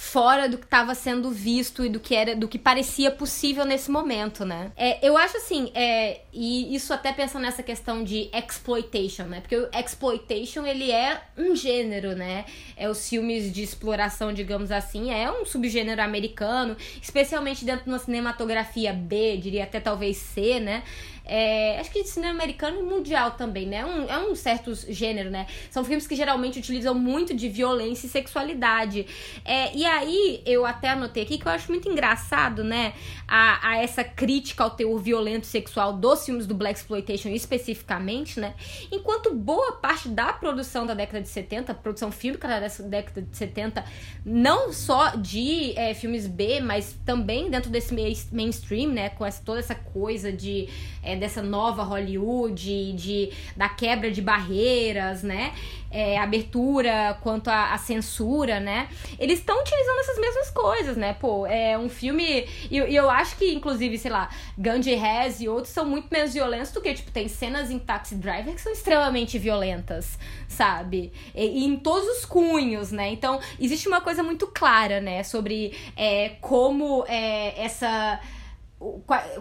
[0.00, 3.90] fora do que estava sendo visto e do que era do que parecia possível nesse
[3.90, 4.70] momento, né?
[4.76, 9.40] É, eu acho assim, é, e isso até pensando nessa questão de exploitation, né?
[9.40, 12.44] Porque o exploitation ele é um gênero, né?
[12.76, 17.98] É os filmes de exploração, digamos assim, é um subgênero americano, especialmente dentro de uma
[17.98, 20.84] cinematografia B, diria até talvez C, né?
[21.28, 23.84] É, acho que de cinema americano e mundial também, né?
[23.84, 25.46] Um, é um certo gênero, né?
[25.70, 29.06] São filmes que geralmente utilizam muito de violência e sexualidade.
[29.44, 32.94] É, e aí, eu até anotei aqui que eu acho muito engraçado, né?
[33.26, 38.54] A, a essa crítica ao teor violento sexual dos filmes do Black Exploitation especificamente, né?
[38.90, 43.84] Enquanto boa parte da produção da década de 70, produção fílmica da década de 70,
[44.24, 49.10] não só de é, filmes B, mas também dentro desse main- mainstream, né?
[49.10, 50.68] Com essa, toda essa coisa de
[51.08, 55.54] é, dessa nova Hollywood, de, da quebra de barreiras, né?
[55.90, 58.88] É, abertura quanto à, censura, né?
[59.18, 61.14] Eles estão utilizando essas mesmas coisas, né?
[61.14, 62.46] Pô, é um filme.
[62.70, 66.34] E eu, eu acho que, inclusive, sei lá, Gandhi Rez e outros são muito menos
[66.34, 71.10] violentos do que, tipo, tem cenas em Taxi Driver que são extremamente violentas, sabe?
[71.34, 73.08] E, e em todos os cunhos, né?
[73.08, 75.22] Então, existe uma coisa muito clara, né?
[75.22, 78.20] Sobre é, como é, essa.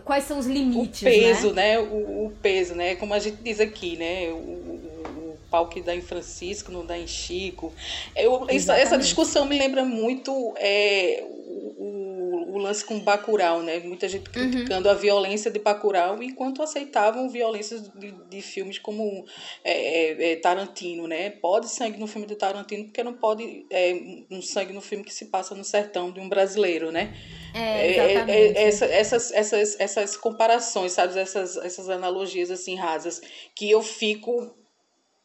[0.03, 1.77] Quais são os limites, o peso, né?
[1.77, 1.79] né?
[1.79, 2.95] O, o peso, né?
[2.95, 4.29] Como a gente diz aqui, né?
[4.29, 7.71] O, o, o pau que dá em Francisco não dá em Chico.
[8.15, 9.03] Eu, essa Exatamente.
[9.03, 11.23] discussão me lembra muito é,
[11.57, 13.79] o, o, lance com Bacurau, né?
[13.79, 14.49] Muita gente Uhum.
[14.49, 19.25] criticando a violência de Bacurau enquanto aceitavam violências de, de filmes como
[19.63, 21.29] é, é, é, Tarantino, né?
[21.29, 23.93] Pode sangue no filme de Tarantino porque não pode é,
[24.29, 27.13] um sangue no filme que se passa no sertão de um brasileiro, né?
[27.53, 31.17] É, É, é, essa- essas, essas, essas comparações, sabe?
[31.17, 33.21] Essas, essas analogias assim rasas,
[33.55, 34.55] que eu fico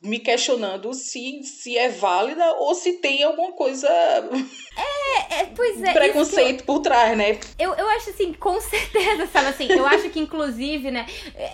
[0.02, 5.01] me questionando se, se é válida ou se tem alguma coisa É,
[5.54, 5.82] pois é.
[5.82, 7.38] de isso que eu- preconceito por trás, né?
[7.58, 11.06] Eu, eu acho assim, com certeza, sabe assim, eu acho que inclusive, né,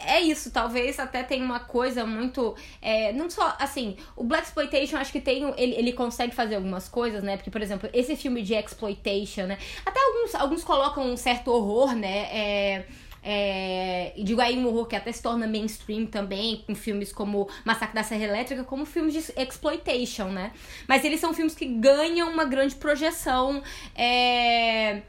[0.06, 4.96] é isso, talvez até tenha uma coisa muito, é, não só, assim, o Black Exploitation
[4.96, 8.42] acho que tem, ele, ele consegue fazer algumas coisas, né, porque, por exemplo, esse filme
[8.42, 12.84] de Exploitation, né, até alguns, alguns colocam um certo horror, né, é...
[13.22, 17.48] É, e digo aí um horror que até se torna mainstream também, com filmes como
[17.64, 20.52] Massacre da Serra Elétrica, como filmes de exploitation, né?
[20.86, 23.62] Mas eles são filmes que ganham uma grande projeção
[23.94, 25.02] é,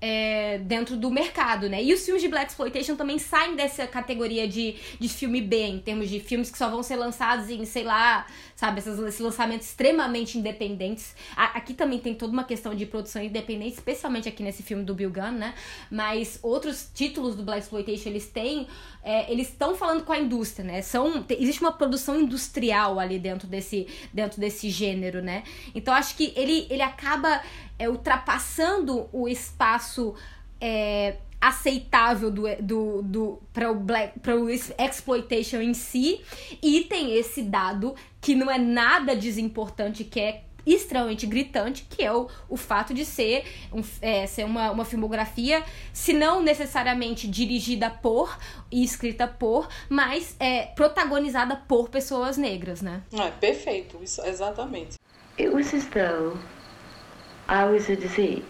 [0.00, 1.82] é, dentro do mercado, né?
[1.82, 5.78] E os filmes de Black Exploitation também saem dessa categoria de, de filme B, em
[5.78, 9.68] termos de filmes que só vão ser lançados em, sei lá, sabe, esses, esses lançamentos
[9.68, 11.14] extremamente independentes.
[11.36, 14.94] A- aqui também tem toda uma questão de produção independente, especialmente aqui nesse filme do
[14.94, 15.54] Bill Gunn, né?
[15.90, 18.66] Mas outros títulos do Black Exploitation, eles têm.
[19.04, 20.80] é, eles estão falando com a indústria, né?
[20.82, 25.44] São, te- existe uma produção industrial ali dentro desse, dentro desse gênero, né?
[25.74, 27.42] Então acho que ele, ele acaba
[27.78, 30.14] é, ultrapassando o espaço
[30.60, 36.20] é, aceitável do, do, do, para o black para o ex- exploitation em si
[36.62, 37.94] e tem esse dado
[38.26, 43.04] que não é nada desimportante que é extremamente gritante, que é o, o fato de
[43.04, 45.62] ser, um, é, ser uma, uma filmografia,
[45.92, 48.36] se não necessariamente dirigida por
[48.68, 53.00] e escrita por, mas é, protagonizada por pessoas negras, né?
[53.12, 54.98] É perfeito, isso, exatamente.
[55.38, 56.36] It was as though
[57.48, 58.42] I was a disease.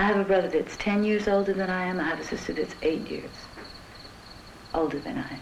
[0.00, 2.00] I have a brother that's 10 years older than I am.
[2.00, 3.30] I have a sister that's 8 years
[4.74, 5.40] older than I am.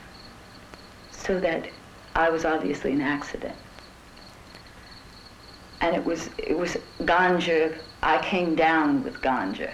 [1.12, 1.70] So that
[2.14, 3.57] I was obviously an accident.
[5.81, 7.77] And it was it was ganja.
[8.03, 9.70] I came down with ganja,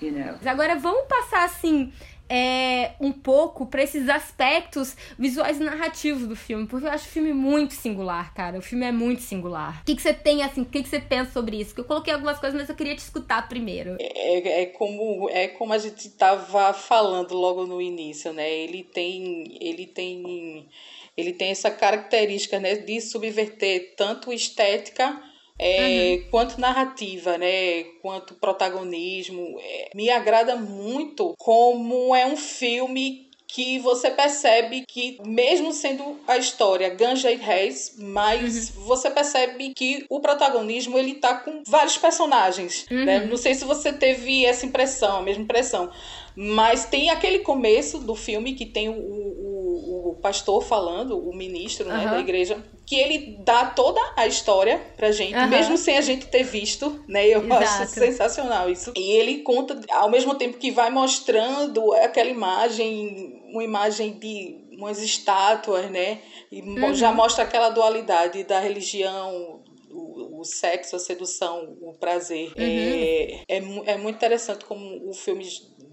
[0.00, 0.38] you know.
[0.44, 1.92] Agora vamos passar assim
[2.30, 7.10] é, um pouco pra esses aspectos visuais e narrativos do filme, porque eu acho o
[7.10, 8.56] filme muito singular, cara.
[8.56, 9.80] O filme é muito singular.
[9.82, 10.62] O que, que você tem assim?
[10.62, 11.74] O que, que você pensa sobre isso?
[11.74, 13.96] Que eu coloquei algumas coisas, mas eu queria te escutar primeiro.
[13.98, 18.48] É, é, como, é como a gente estava falando logo no início, né?
[18.48, 20.68] Ele tem, ele tem,
[21.16, 25.20] ele tem essa característica né, de subverter tanto estética
[25.62, 27.84] é, quanto narrativa, né?
[28.00, 29.58] Quanto protagonismo.
[29.60, 36.38] É, me agrada muito como é um filme que você percebe que, mesmo sendo a
[36.38, 38.84] história Ganja e Reis, mas uhum.
[38.84, 42.86] você percebe que o protagonismo ele tá com vários personagens.
[42.90, 43.04] Uhum.
[43.04, 43.26] Né?
[43.26, 45.90] Não sei se você teve essa impressão, a mesma impressão.
[46.36, 51.88] Mas tem aquele começo do filme que tem o, o, o pastor falando, o ministro
[51.88, 55.46] né, da igreja, que ele dá toda a história pra gente, uhum.
[55.46, 57.24] mesmo sem a gente ter visto, né?
[57.24, 57.62] Eu Exato.
[57.62, 58.92] acho sensacional isso.
[58.96, 65.00] E ele conta, ao mesmo tempo que vai mostrando aquela imagem, uma imagem de umas
[65.00, 66.18] estátuas, né?
[66.50, 66.92] E uhum.
[66.92, 72.48] já mostra aquela dualidade da religião, o, o, sexo, a sedução, o prazer.
[72.48, 72.54] Uhum.
[72.58, 75.46] É, é, é muito interessante como o filme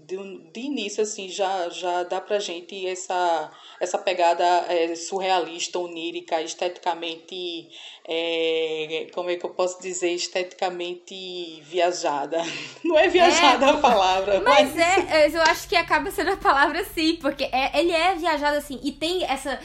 [0.08, 6.40] de, de início, assim, já, já dá pra gente essa, essa pegada é, surrealista, onírica,
[6.40, 7.68] esteticamente,
[8.08, 12.38] é, como é que eu posso dizer, esteticamente viajada.
[12.82, 14.40] Não é viajada é, a palavra.
[14.40, 18.14] Mas, mas, é, eu acho que acaba sendo a palavra sim, porque é, ele é
[18.14, 19.60] viajado assim, e tem essa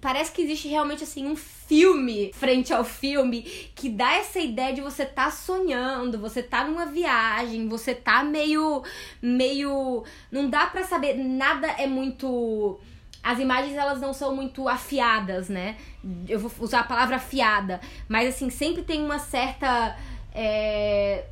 [0.00, 1.34] parece que existe realmente assim um
[1.68, 3.42] filme frente ao filme
[3.74, 8.82] que dá essa ideia de você tá sonhando, você tá numa viagem, você tá meio
[9.20, 10.02] meio
[10.32, 12.80] não dá para saber, nada é muito
[13.22, 15.76] as imagens elas não são muito afiadas, né?
[16.26, 19.96] Eu vou usar a palavra afiada, mas assim, sempre tem uma certa
[20.34, 21.26] é,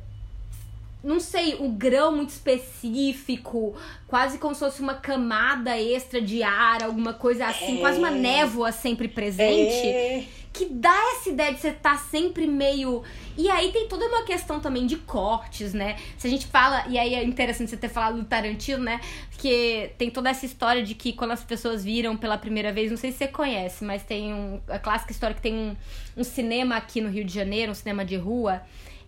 [1.03, 3.75] não sei, o grão muito específico,
[4.07, 7.81] quase como se fosse uma camada extra de ar, alguma coisa assim, é.
[7.81, 9.87] quase uma névoa sempre presente.
[9.87, 10.25] É.
[10.51, 13.03] Que dá essa ideia de você estar tá sempre meio.
[13.37, 15.97] E aí tem toda uma questão também de cortes, né?
[16.17, 18.99] Se a gente fala, e aí é interessante você ter falado do Tarantino, né?
[19.29, 22.97] Porque tem toda essa história de que quando as pessoas viram pela primeira vez, não
[22.97, 25.75] sei se você conhece, mas tem um, a clássica história que tem um,
[26.17, 28.63] um cinema aqui no Rio de Janeiro, um cinema de rua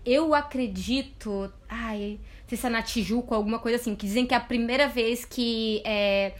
[0.05, 1.51] eu acredito.
[1.67, 3.95] Ai, não sei se é na Tijuca ou alguma coisa assim.
[3.95, 6.33] Que dizem que é a primeira vez que é,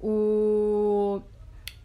[0.00, 1.20] o.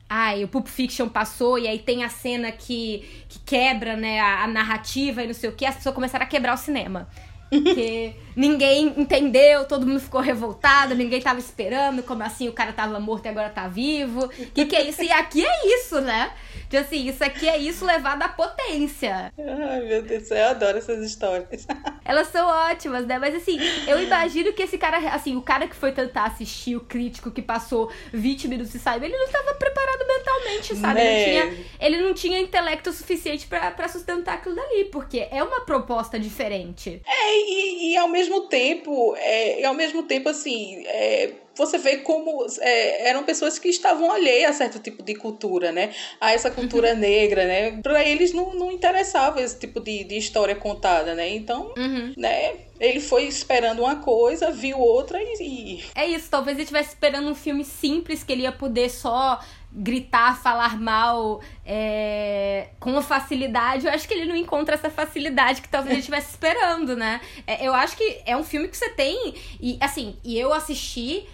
[0.10, 4.44] Ai, o Pulp Fiction passou e aí tem a cena que, que quebra, né, a,
[4.44, 7.08] a narrativa e não sei o que, as pessoas começaram a quebrar o cinema.
[7.50, 12.98] Porque ninguém entendeu, todo mundo ficou revoltado, ninguém tava esperando, como assim o cara tava
[12.98, 14.28] morto e agora tá vivo.
[14.28, 15.04] O que, que é isso?
[15.04, 16.32] E aqui é isso, né?
[16.70, 19.34] De assim, isso aqui é isso levado à potência.
[19.38, 21.68] Ai, meu Deus, eu adoro essas histórias.
[22.06, 23.20] Elas são ótimas, né?
[23.20, 26.80] Mas assim, eu imagino que esse cara, assim, o cara que foi tentar assistir, o
[26.80, 30.94] crítico que passou 20 minutos e saiu, ele não estava preparado mentalmente, sabe?
[30.94, 31.10] Né?
[31.10, 36.18] Ele, tinha, ele não tinha intelecto suficiente para sustentar aquilo dali, porque é uma proposta
[36.18, 37.02] diferente.
[37.06, 41.98] É, e, e ao mesmo tempo, é, e ao mesmo tempo, assim, é, você vê
[41.98, 45.94] como é, eram pessoas que estavam alheias a certo tipo de cultura, né?
[46.20, 47.00] A essa cultura uhum.
[47.00, 47.82] negra, né?
[47.82, 51.30] Para eles não, não interessava esse tipo de, de história contada, né?
[51.30, 52.14] Então, uhum.
[52.16, 52.54] né?
[52.80, 55.84] Ele foi esperando uma coisa, viu outra e.
[55.94, 59.40] É isso, talvez ele estivesse esperando um filme simples que ele ia poder só
[59.72, 65.70] gritar, falar mal é, com facilidade, eu acho que ele não encontra essa facilidade que
[65.70, 67.22] talvez ele estivesse esperando, né?
[67.46, 69.36] É, eu acho que é um filme que você tem.
[69.60, 71.28] E assim, e eu assisti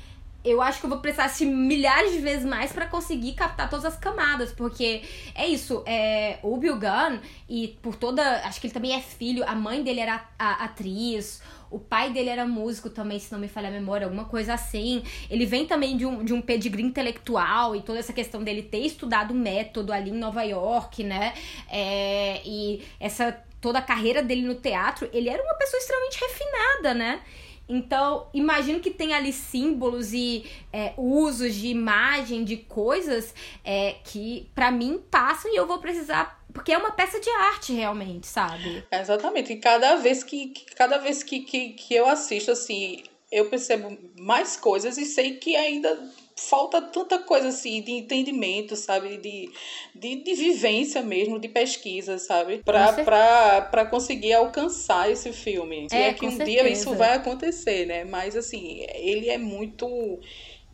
[0.45, 3.83] eu acho que eu vou precisar assistir milhares de vezes mais para conseguir captar todas
[3.83, 5.01] as camadas, porque
[5.33, 8.21] é isso, é, o Bill Gunn, e por toda.
[8.45, 12.29] Acho que ele também é filho, a mãe dele era a, atriz, o pai dele
[12.29, 15.03] era músico também, se não me falha a memória, alguma coisa assim.
[15.29, 18.79] Ele vem também de um, de um pedigree intelectual e toda essa questão dele ter
[18.79, 21.33] estudado método ali em Nova York, né?
[21.69, 26.93] É, e essa toda a carreira dele no teatro, ele era uma pessoa extremamente refinada,
[26.93, 27.21] né?
[27.67, 34.49] Então, imagino que tem ali símbolos e é, usos de imagem, de coisas é, que,
[34.53, 36.43] para mim, passam e eu vou precisar.
[36.53, 38.85] Porque é uma peça de arte, realmente, sabe?
[39.01, 39.53] exatamente.
[39.53, 44.55] E cada vez que, cada vez que, que, que eu assisto, assim, eu percebo mais
[44.55, 45.99] coisas e sei que ainda
[46.35, 49.17] falta tanta coisa assim de entendimento, sabe?
[49.17, 49.49] De,
[49.93, 52.61] de, de vivência mesmo, de pesquisa, sabe?
[52.63, 55.87] Para conseguir alcançar esse filme.
[55.91, 56.51] É, é que um certeza.
[56.51, 58.03] dia isso vai acontecer, né?
[58.03, 60.19] Mas assim, ele é muito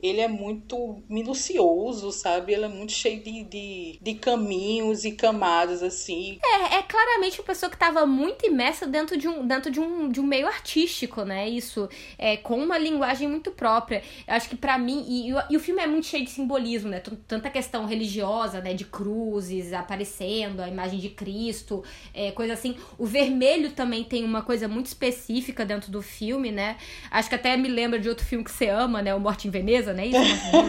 [0.01, 2.53] ele é muito minucioso, sabe?
[2.53, 6.39] Ele é muito cheio de, de, de caminhos e camadas, assim.
[6.43, 10.09] É, é claramente uma pessoa que estava muito imersa dentro de um, dentro de um,
[10.09, 11.47] de um meio artístico, né?
[11.47, 11.87] Isso,
[12.17, 14.01] é, com uma linguagem muito própria.
[14.27, 17.01] Eu acho que para mim, e, e, o filme é muito cheio de simbolismo, né?
[17.27, 18.73] Tanta questão religiosa, né?
[18.73, 21.83] De cruzes aparecendo, a imagem de Cristo,
[22.13, 22.75] é, coisa assim.
[22.97, 26.77] O vermelho também tem uma coisa muito específica dentro do filme, né?
[27.11, 29.13] Acho que até me lembra de outro filme que você ama, né?
[29.13, 30.07] O Morte em Veneza né?
[30.07, 30.19] Isso,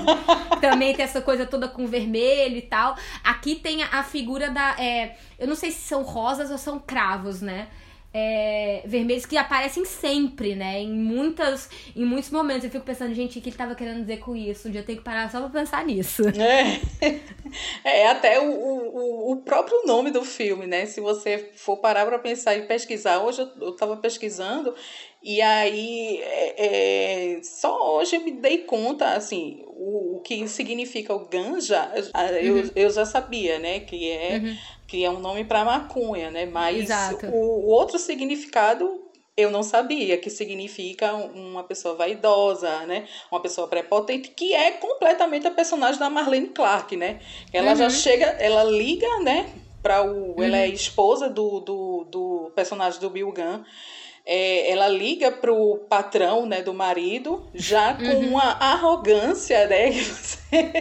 [0.60, 2.96] Também tem essa coisa toda com vermelho e tal.
[3.24, 4.76] Aqui tem a, a figura da.
[4.78, 7.68] É, eu não sei se são rosas ou são cravos, né?
[8.14, 10.80] é, vermelhos que aparecem sempre, né?
[10.80, 12.64] Em muitas, em muitos momentos.
[12.64, 14.68] Eu fico pensando, gente, o que ele tava querendo dizer com isso?
[14.68, 16.22] Um dia eu tenho que parar só pra pensar nisso.
[16.28, 16.80] É,
[17.84, 20.84] é até o, o, o próprio nome do filme, né?
[20.84, 23.18] Se você for parar pra pensar e pesquisar.
[23.18, 24.74] Hoje eu, eu tava pesquisando
[25.22, 31.14] e aí, é, é, só hoje eu me dei conta, assim, o, o que significa
[31.14, 31.92] o ganja,
[32.40, 32.70] eu, uhum.
[32.74, 33.80] eu já sabia, né?
[33.80, 34.56] Que é, uhum.
[34.88, 36.44] que é um nome para maconha, né?
[36.44, 36.88] Mas
[37.22, 39.00] o, o, outro significado
[39.36, 43.06] eu não sabia, que significa uma pessoa vaidosa, né?
[43.30, 47.20] Uma pessoa prepotente, que é completamente a personagem da Marlene Clark, né?
[47.52, 47.76] Ela uhum.
[47.76, 49.48] já chega, ela liga, né?
[49.80, 50.74] Para o, ela é uhum.
[50.74, 53.62] esposa do, do, do personagem do Bill Gunn
[54.24, 58.28] é, ela liga pro patrão, né, do marido, já com uhum.
[58.28, 59.90] uma arrogância, né?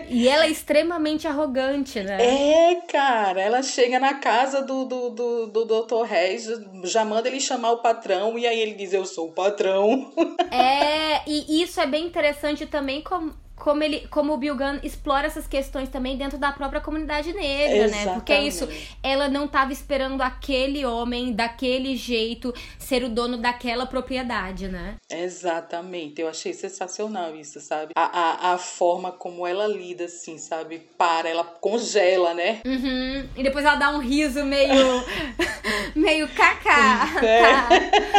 [0.09, 2.17] e ela é extremamente arrogante, né?
[2.21, 6.03] É, cara, ela chega na casa do, do, do, do Dr.
[6.03, 6.47] Reis,
[6.83, 10.11] já manda ele chamar o patrão, e aí ele diz, eu sou o patrão.
[10.51, 15.27] É, e isso é bem interessante também como como ele, como o Bill Gunn explora
[15.27, 18.05] essas questões também dentro da própria comunidade negra, Exatamente.
[18.07, 18.13] né?
[18.15, 18.67] Porque é isso,
[19.03, 24.95] ela não estava esperando aquele homem daquele jeito ser o dono daquela propriedade, né?
[25.07, 26.19] Exatamente.
[26.19, 27.91] Eu achei sensacional isso, sabe?
[27.95, 30.79] A, a, a forma como ela lida, assim, sabe?
[30.97, 32.61] Para, ela congela, né?
[32.65, 33.29] Uhum.
[33.37, 35.03] E depois ela dá um riso meio.
[35.95, 37.21] meio cacá.
[37.23, 37.41] É.
[37.41, 37.69] Tá.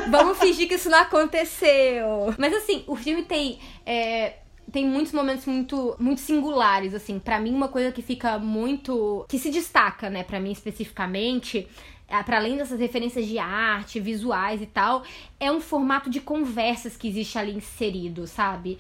[0.09, 2.33] Vamos fingir que isso não aconteceu.
[2.39, 3.59] Mas assim, o filme tem.
[3.85, 4.35] É,
[4.73, 7.19] tem muitos momentos muito, muito singulares, assim.
[7.19, 9.27] para mim, uma coisa que fica muito.
[9.29, 11.69] que se destaca, né, para mim especificamente,
[12.09, 15.03] é, para além dessas referências de arte, visuais e tal,
[15.39, 18.79] é um formato de conversas que existe ali inserido, sabe?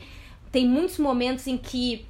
[0.50, 2.06] Tem muitos momentos em que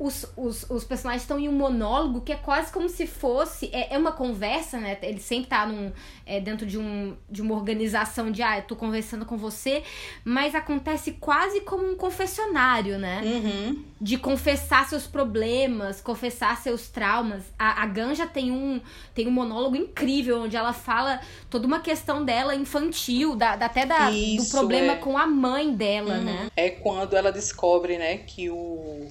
[0.00, 3.68] os, os, os personagens estão em um monólogo que é quase como se fosse.
[3.70, 4.96] É, é uma conversa, né?
[5.02, 5.92] Ele sempre tá num,
[6.24, 9.82] é, dentro de, um, de uma organização de, ah, eu tô conversando com você,
[10.24, 13.20] mas acontece quase como um confessionário, né?
[13.22, 13.84] Uhum.
[14.00, 17.44] De confessar seus problemas, confessar seus traumas.
[17.58, 18.80] A, a Ganja tem um,
[19.14, 21.20] tem um monólogo incrível, onde ela fala
[21.50, 24.96] toda uma questão dela infantil, da, da até da, Isso, do problema é.
[24.96, 26.24] com a mãe dela, uhum.
[26.24, 26.50] né?
[26.56, 29.10] É quando ela descobre, né, que o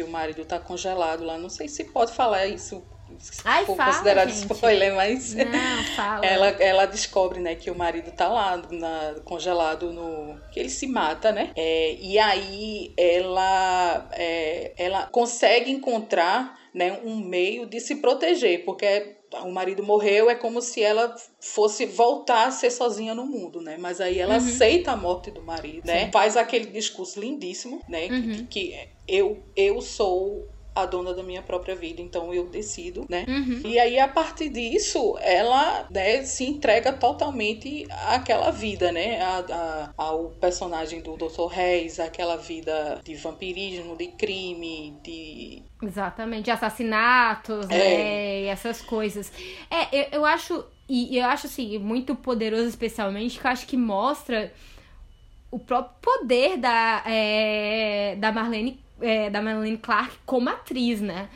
[0.00, 1.36] que o marido tá congelado lá.
[1.36, 2.82] Não sei se pode falar isso
[3.18, 4.50] se Ai, for fala, considerado gente.
[4.52, 6.24] spoiler, mas Não, fala.
[6.24, 10.40] ela, ela descobre, né, que o marido tá lá na, congelado no.
[10.50, 11.50] que ele se mata, né?
[11.54, 19.18] É, e aí ela, é, ela consegue encontrar né, um meio de se proteger, porque
[19.44, 23.76] o marido morreu, é como se ela fosse voltar a ser sozinha no mundo, né?
[23.78, 24.38] Mas aí ela uhum.
[24.38, 26.06] aceita a morte do marido, né?
[26.06, 26.12] Sim.
[26.12, 28.06] Faz aquele discurso lindíssimo, né?
[28.06, 28.46] Uhum.
[28.46, 33.24] Que, que eu, eu sou a dona da minha própria vida, então eu decido, né?
[33.28, 33.62] Uhum.
[33.64, 39.20] E aí, a partir disso, ela né, se entrega totalmente àquela vida, né?
[39.20, 41.46] A, a, ao personagem do Dr.
[41.50, 45.62] Reis, aquela vida de vampirismo, de crime, de.
[45.82, 47.78] Exatamente, de assassinatos, é.
[47.78, 48.40] né?
[48.42, 49.32] E essas coisas.
[49.70, 50.64] É, eu, eu acho.
[50.88, 54.52] E eu acho assim, muito poderoso, especialmente, que eu acho que mostra
[55.50, 61.28] o próprio poder da, é, da Marlene é, da Madeline Clark como atriz, né?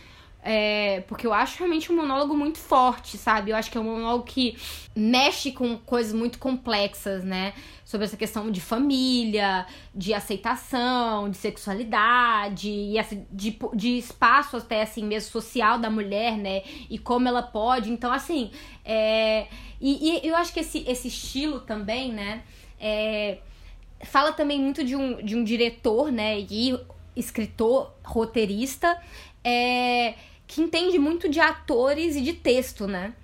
[0.47, 3.51] É, porque eu acho realmente um monólogo muito forte, sabe?
[3.51, 4.59] Eu acho que é um monólogo que
[4.95, 7.55] mexe com coisas muito complexas, né?
[7.83, 12.95] Sobre essa questão de família, de aceitação, de sexualidade, e
[13.33, 16.63] de, de espaço até assim mesmo social da mulher, né?
[16.91, 17.91] E como ela pode.
[17.91, 18.51] Então, assim,
[18.85, 19.47] é,
[19.81, 22.43] e, e eu acho que esse, esse estilo também, né?
[22.79, 23.39] É,
[24.03, 26.39] fala também muito de um, de um diretor, né?
[26.39, 26.79] E
[27.17, 29.01] escritor, roteirista,
[29.43, 30.15] é,
[30.47, 33.15] que entende muito de atores e de texto, né?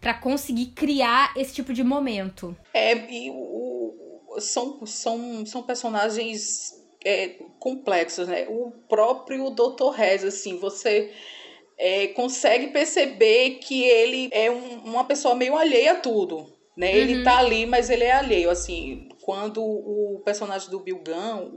[0.00, 2.56] Para conseguir criar esse tipo de momento.
[2.72, 6.72] É, e o, são, são, são personagens
[7.04, 7.28] é,
[7.58, 8.46] complexos, né?
[8.48, 9.90] O próprio Dr.
[9.94, 11.12] Rez, assim, você
[11.78, 16.90] é, consegue perceber que ele é um, uma pessoa meio alheia a tudo, né?
[16.90, 16.96] Uhum.
[16.96, 19.08] Ele tá ali, mas ele é alheio, assim.
[19.22, 21.50] Quando o personagem do Bill Gunn,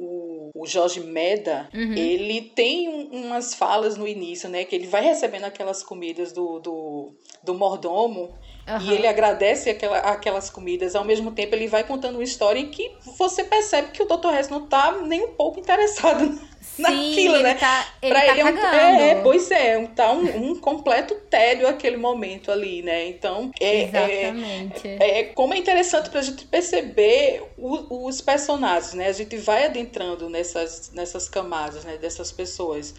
[0.53, 1.93] o o Jorge Meda, uhum.
[1.93, 4.65] ele tem umas falas no início, né?
[4.65, 8.33] Que ele vai recebendo aquelas comidas do, do, do mordomo
[8.67, 8.81] uhum.
[8.81, 10.95] e ele agradece aquela, aquelas comidas.
[10.95, 14.33] Ao mesmo tempo, ele vai contando uma história em que você percebe que o Dr.
[14.33, 16.39] Hess não tá nem um pouco interessado
[16.77, 17.55] naquilo, ele né?
[17.55, 21.15] Tá, ele pra tá ele é, um, é, é, pois é, tá um, um, completo
[21.29, 23.07] tédio aquele momento ali, né?
[23.07, 24.87] Então, é, Exatamente.
[24.87, 29.07] É, é, como é interessante pra gente perceber o, os personagens, né?
[29.07, 31.97] A gente vai adentrando nessas, nessas camadas, né?
[31.97, 32.93] Dessas pessoas.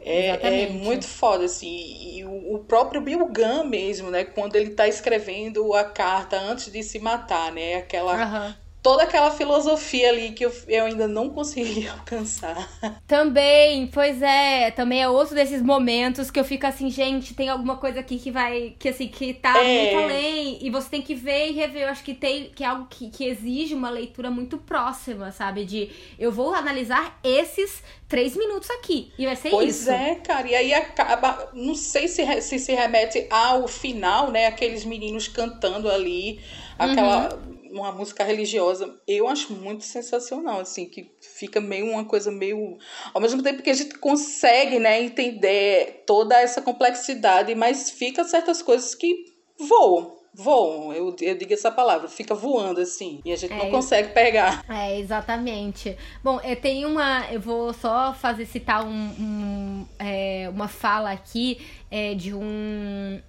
[0.00, 2.16] É, é, muito foda, assim.
[2.16, 4.24] E o, próprio Bill Gunn mesmo, né?
[4.24, 7.76] Quando ele tá escrevendo a carta antes de se matar, né?
[7.76, 12.68] Aquela uhum toda aquela filosofia ali que eu, eu ainda não consegui alcançar.
[13.06, 17.76] Também, pois é, também é outro desses momentos que eu fico assim, gente, tem alguma
[17.76, 19.82] coisa aqui que vai, que assim, que tá é.
[19.82, 22.66] muito além, e você tem que ver e rever, eu acho que tem, que é
[22.66, 28.36] algo que, que exige uma leitura muito próxima, sabe, de eu vou analisar esses três
[28.36, 29.86] minutos aqui, e vai ser pois isso.
[29.86, 34.46] Pois é, cara, e aí acaba, não sei se, se se remete ao final, né,
[34.46, 36.40] aqueles meninos cantando ali,
[36.78, 37.34] aquela...
[37.34, 42.78] Uhum uma música religiosa, eu acho muito sensacional, assim, que fica meio uma coisa meio.
[43.12, 48.62] Ao mesmo tempo que a gente consegue, né, entender toda essa complexidade, mas fica certas
[48.62, 49.24] coisas que
[49.58, 50.16] voam.
[50.34, 54.12] Voam, eu, eu digo essa palavra, fica voando assim, e a gente é, não consegue
[54.12, 54.64] pegar.
[54.68, 55.96] É, exatamente.
[56.22, 57.26] Bom, eu tenho uma.
[57.32, 61.58] Eu vou só fazer citar um, um é, uma fala aqui
[61.90, 63.20] é, de um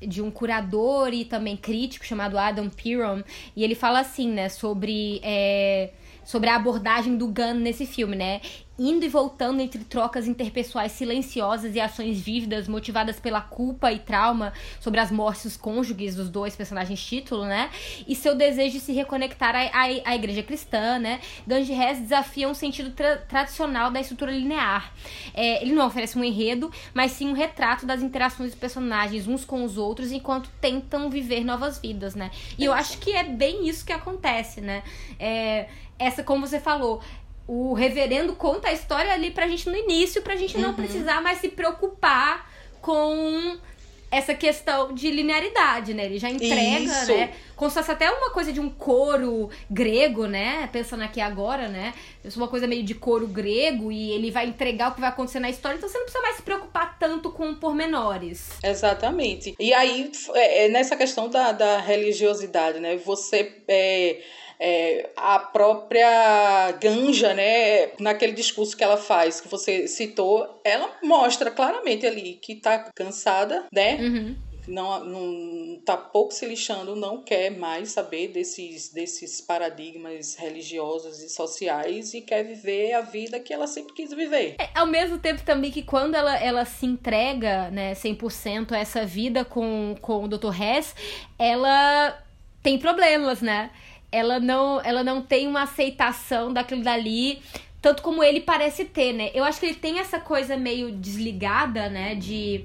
[0.00, 3.22] de um curador e também crítico chamado Adam Piron,
[3.54, 5.90] e ele fala assim, né, sobre, é,
[6.26, 8.42] sobre a abordagem do Gunn nesse filme, né?
[8.78, 14.52] indo e voltando entre trocas interpessoais silenciosas e ações vívidas motivadas pela culpa e trauma
[14.80, 17.70] sobre as mortes dos cônjuges dos dois personagens título, né?
[18.06, 21.20] E seu desejo de se reconectar à, à, à igreja cristã, né?
[21.46, 24.92] Ganji Rez desafia um sentido tra tradicional da estrutura linear.
[25.32, 29.44] É, ele não oferece um enredo, mas sim um retrato das interações dos personagens uns
[29.44, 32.30] com os outros enquanto tentam viver novas vidas, né?
[32.58, 34.82] E eu acho que é bem isso que acontece, né?
[35.18, 35.68] É,
[35.98, 37.00] essa, como você falou,
[37.46, 40.76] o reverendo conta a história ali pra gente no início, pra gente não uhum.
[40.76, 43.58] precisar mais se preocupar com
[44.10, 46.04] essa questão de linearidade, né?
[46.04, 47.12] Ele já entrega, Isso.
[47.12, 47.32] né?
[47.56, 50.68] Como se fosse até uma coisa de um coro grego, né?
[50.72, 51.92] Pensando aqui agora, né?
[52.24, 55.10] Isso é uma coisa meio de coro grego e ele vai entregar o que vai
[55.10, 58.50] acontecer na história, então você não precisa mais se preocupar tanto com pormenores.
[58.62, 59.54] Exatamente.
[59.58, 62.96] E aí, é, é nessa questão da, da religiosidade, né?
[62.96, 63.62] Você.
[63.68, 64.22] É
[64.58, 71.50] é, a própria Ganja, né, naquele discurso que ela faz, que você citou, ela mostra
[71.50, 73.96] claramente ali que está cansada, né?
[73.96, 74.36] Uhum.
[74.66, 81.28] Não, não tá pouco se lixando, não quer mais saber desses, desses paradigmas religiosos e
[81.28, 84.56] sociais e quer viver a vida que ela sempre quis viver.
[84.58, 89.06] É, ao mesmo tempo também que quando ela, ela se entrega, né, 100% a essa
[89.06, 90.60] vida com, com o Dr.
[90.60, 90.96] Hess,
[91.38, 92.20] ela
[92.60, 93.70] tem problemas, né?
[94.10, 97.42] Ela não, ela não tem uma aceitação daquilo dali,
[97.82, 99.30] tanto como ele parece ter, né?
[99.34, 102.14] Eu acho que ele tem essa coisa meio desligada, né?
[102.14, 102.64] De.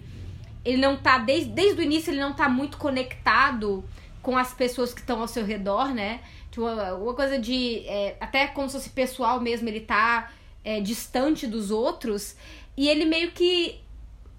[0.63, 1.17] Ele não tá.
[1.17, 3.83] Desde, desde o início, ele não tá muito conectado
[4.21, 6.21] com as pessoas que estão ao seu redor, né?
[6.49, 7.79] Tipo, uma, coisa de.
[7.87, 10.31] É, até como se fosse pessoal mesmo, ele tá
[10.63, 12.35] é, distante dos outros.
[12.77, 13.79] E ele meio que,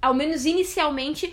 [0.00, 1.32] ao menos inicialmente,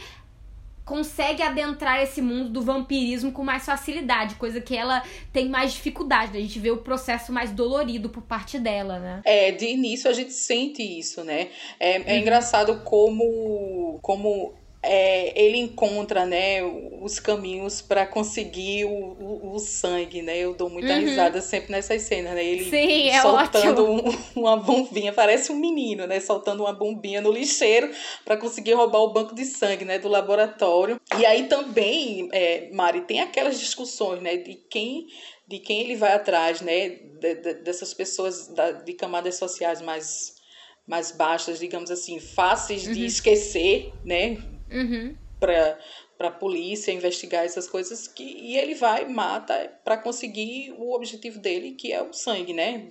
[0.89, 6.33] consegue adentrar esse mundo do vampirismo com mais facilidade, coisa que ela tem mais dificuldade.
[6.33, 6.39] Né?
[6.39, 9.21] A gente vê o processo mais dolorido por parte dela, né?
[9.23, 11.49] É, de início a gente sente isso, né?
[11.79, 12.21] É, é uhum.
[12.21, 16.63] engraçado como, como é, ele encontra né,
[17.01, 20.37] os caminhos para conseguir o, o, o, sangue, né?
[20.37, 21.01] Eu dou muita uhum.
[21.01, 22.45] risada sempre nessas cenas, né?
[22.45, 24.01] Ele Sim, é soltando um,
[24.39, 26.21] uma bombinha, parece um menino, né?
[26.21, 27.91] Soltando uma bombinha no lixeiro
[28.23, 29.99] para conseguir roubar o banco de sangue, né?
[29.99, 30.99] Do laboratório.
[31.17, 34.37] E aí também, é, Mari, tem aquelas discussões, né?
[34.37, 35.07] De quem
[35.45, 36.89] de quem ele vai atrás, né?
[36.89, 40.39] De, de, dessas pessoas da, de camadas sociais mais
[40.87, 42.93] mais baixas, digamos assim, fáceis uhum.
[42.93, 44.37] de esquecer, né?
[44.71, 45.15] Uhum.
[45.39, 51.71] para polícia investigar essas coisas que e ele vai mata para conseguir o objetivo dele
[51.71, 52.89] que é o sangue né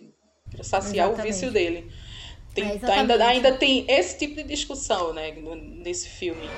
[0.50, 1.20] para saciar exatamente.
[1.20, 1.90] o vício dele
[2.54, 6.48] tem, é, ainda ainda tem esse tipo de discussão né nesse filme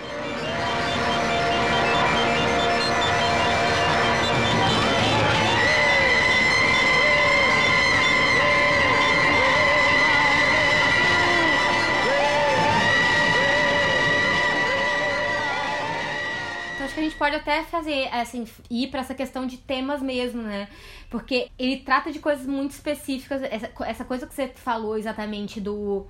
[17.01, 20.69] a gente pode até fazer, assim, ir para essa questão de temas mesmo, né?
[21.09, 23.43] Porque ele trata de coisas muito específicas.
[23.43, 26.07] Essa, essa coisa que você falou exatamente do.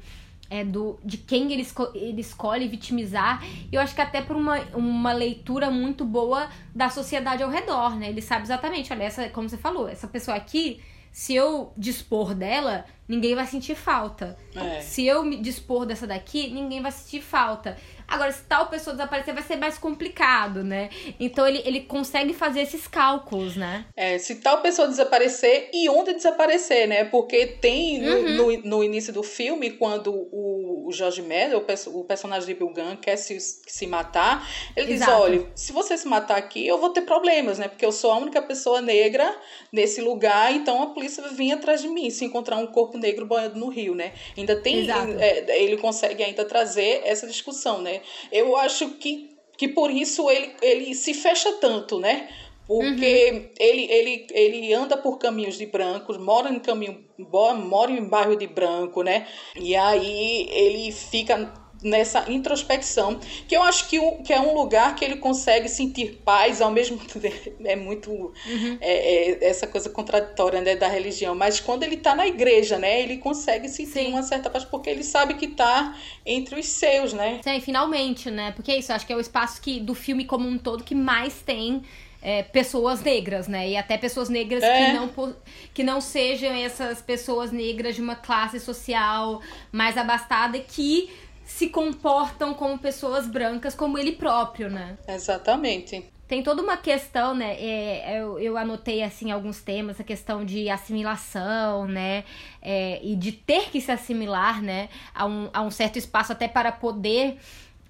[0.52, 4.34] É, do, de quem ele, esco ele escolhe vitimizar, e eu acho que até por
[4.34, 8.08] uma, uma leitura muito boa da sociedade ao redor, né?
[8.08, 10.80] Ele sabe exatamente, olha, essa, como você falou, essa pessoa aqui,
[11.12, 14.36] se eu dispor dela, ninguém vai sentir falta.
[14.54, 14.80] É.
[14.80, 17.76] Se eu me dispor dessa daqui, ninguém vai sentir falta.
[18.10, 20.90] Agora, se tal pessoa desaparecer, vai ser mais complicado, né?
[21.18, 23.84] Então ele, ele consegue fazer esses cálculos, né?
[23.96, 27.04] É, se tal pessoa desaparecer e onde desaparecer, né?
[27.04, 28.36] Porque tem uhum.
[28.36, 30.59] no, no início do filme, quando o
[30.90, 35.10] o Jorge Meadow, o, personagem de Bill Gunn, quer se, se matar, ele Exato.
[35.10, 37.68] diz, olha, se você se matar aqui, eu vou ter problemas, né?
[37.68, 39.34] Porque eu sou a única pessoa negra
[39.72, 43.58] nesse lugar, então a polícia vir atrás de mim se encontrar um corpo negro boiando
[43.58, 44.12] no rio, né?
[44.36, 44.88] Ainda tem...
[44.90, 48.02] É, ele consegue ainda trazer essa discussão, né?
[48.30, 52.28] Eu acho que, que por isso ele, ele se fecha tanto, né?
[52.70, 53.48] Porque uhum.
[53.58, 58.46] ele, ele, ele anda por caminhos de brancos, mora em caminho, mora em bairro de
[58.46, 59.26] branco, né?
[59.56, 61.52] E aí ele fica
[61.82, 63.18] nessa introspecção,
[63.48, 66.70] que eu acho que, o, que é um lugar que ele consegue sentir paz ao
[66.70, 67.56] mesmo tempo.
[67.64, 68.78] É muito uhum.
[68.80, 73.02] é, é, essa coisa contraditória né, da religião, mas quando ele está na igreja, né,
[73.02, 74.12] ele consegue sentir Sim.
[74.12, 77.40] uma certa paz, porque ele sabe que está entre os seus, né?
[77.42, 78.52] Sim, finalmente, né?
[78.52, 80.94] Porque é isso, acho que é o espaço que, do filme como um todo que
[80.94, 81.82] mais tem
[82.22, 83.70] é, pessoas negras, né?
[83.70, 84.86] E até pessoas negras é.
[84.86, 85.36] que, não,
[85.74, 89.40] que não sejam essas pessoas negras de uma classe social
[89.72, 91.10] mais abastada que
[91.44, 94.96] se comportam como pessoas brancas, como ele próprio, né?
[95.08, 96.04] Exatamente.
[96.28, 97.56] Tem toda uma questão, né?
[97.60, 102.22] É, eu, eu anotei assim alguns temas, a questão de assimilação, né?
[102.62, 104.88] É, e de ter que se assimilar, né?
[105.12, 107.36] A um, a um certo espaço até para poder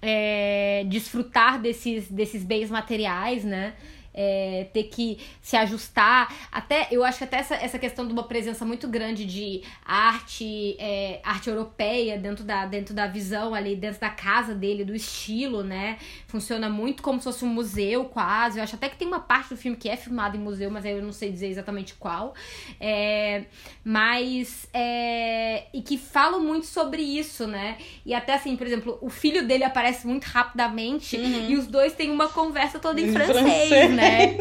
[0.01, 3.75] é, desfrutar desses, desses bens materiais, né?
[4.13, 6.33] É, ter que se ajustar.
[6.51, 10.75] Até eu acho que até essa, essa questão de uma presença muito grande de arte,
[10.79, 15.63] é, arte europeia dentro da, dentro da visão ali, dentro da casa dele, do estilo,
[15.63, 15.97] né?
[16.27, 18.59] Funciona muito como se fosse um museu, quase.
[18.59, 20.85] Eu acho até que tem uma parte do filme que é filmado em museu, mas
[20.85, 22.33] eu não sei dizer exatamente qual.
[22.79, 23.45] É,
[23.83, 24.67] mas.
[24.73, 27.77] É, e que falam muito sobre isso, né?
[28.05, 31.49] E até assim, por exemplo, o filho dele aparece muito rapidamente uhum.
[31.49, 34.00] e os dois têm uma conversa toda em, em francês, francês, né?
[34.01, 34.37] Né?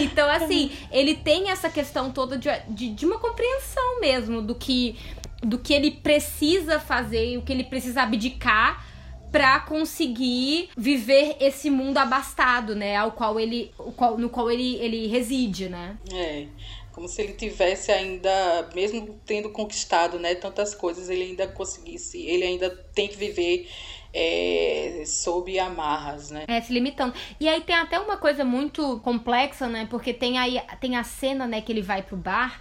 [0.00, 4.96] Então, assim, ele tem essa questão toda de, de, de uma compreensão mesmo do que,
[5.42, 8.86] do que ele precisa fazer e o que ele precisa abdicar
[9.30, 15.08] para conseguir viver esse mundo abastado, né, ao qual ele, qual, no qual ele, ele
[15.08, 15.98] reside, né?
[16.12, 16.46] É,
[16.92, 22.44] como se ele tivesse ainda, mesmo tendo conquistado, né, tantas coisas, ele ainda conseguisse, ele
[22.44, 23.68] ainda tem que viver
[24.14, 26.44] é, sob amarras, né?
[26.46, 27.12] É, se limitando.
[27.40, 29.88] E aí tem até uma coisa muito complexa, né?
[29.90, 32.60] Porque tem aí tem a cena, né, que ele vai pro bar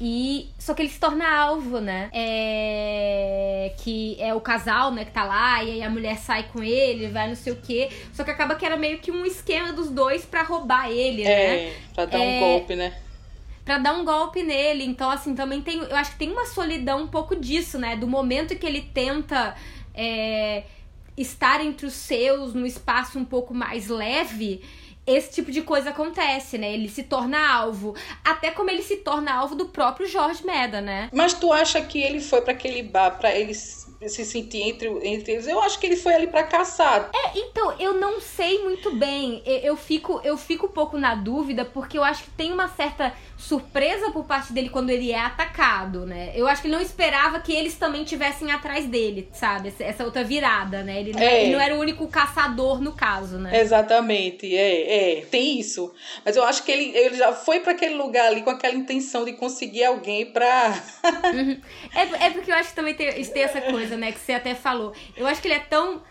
[0.00, 2.10] e só que ele se torna alvo, né?
[2.12, 6.62] É que é o casal, né, que tá lá e aí a mulher sai com
[6.62, 7.90] ele, vai não sei o quê.
[8.12, 11.26] Só que acaba que era meio que um esquema dos dois para roubar ele, é,
[11.26, 11.72] né?
[11.94, 12.36] Pra dar é...
[12.36, 12.92] um golpe, né?
[13.64, 14.82] para dar um golpe nele.
[14.82, 15.76] Então, assim, também tem.
[15.76, 17.96] Eu acho que tem uma solidão um pouco disso, né?
[17.96, 19.54] Do momento que ele tenta
[19.92, 20.62] é,
[21.20, 24.62] estar entre os seus, num espaço um pouco mais leve,
[25.06, 26.72] esse tipo de coisa acontece, né?
[26.72, 27.94] Ele se torna alvo.
[28.22, 31.08] Até como ele se torna alvo do próprio Jorge Meda, né?
[31.12, 35.32] Mas tu acha que ele foi para aquele bar para eles se sentir entre, entre
[35.32, 35.48] eles.
[35.48, 37.10] Eu acho que ele foi ali para caçar.
[37.12, 39.42] É, então, eu não sei muito bem.
[39.44, 43.12] Eu, fico, eu fico um pouco na dúvida, porque eu acho que tem uma certa
[43.36, 46.32] surpresa por parte dele quando ele é atacado, né?
[46.34, 49.72] Eu acho que ele não esperava que eles também tivessem atrás dele, sabe?
[49.78, 51.00] Essa outra virada, né?
[51.00, 51.44] Ele, é.
[51.44, 53.60] ele não era o único caçador no caso, né?
[53.60, 55.24] Exatamente, é, é.
[55.26, 55.94] Tem isso.
[56.24, 59.24] Mas eu acho que ele, ele já foi para aquele lugar ali com aquela intenção
[59.24, 60.74] de conseguir alguém pra.
[61.32, 61.60] uhum.
[61.94, 64.12] é, é porque eu acho que também tem, tem essa coisa, né?
[64.12, 64.92] Que você até falou.
[65.16, 66.02] Eu acho que ele é tão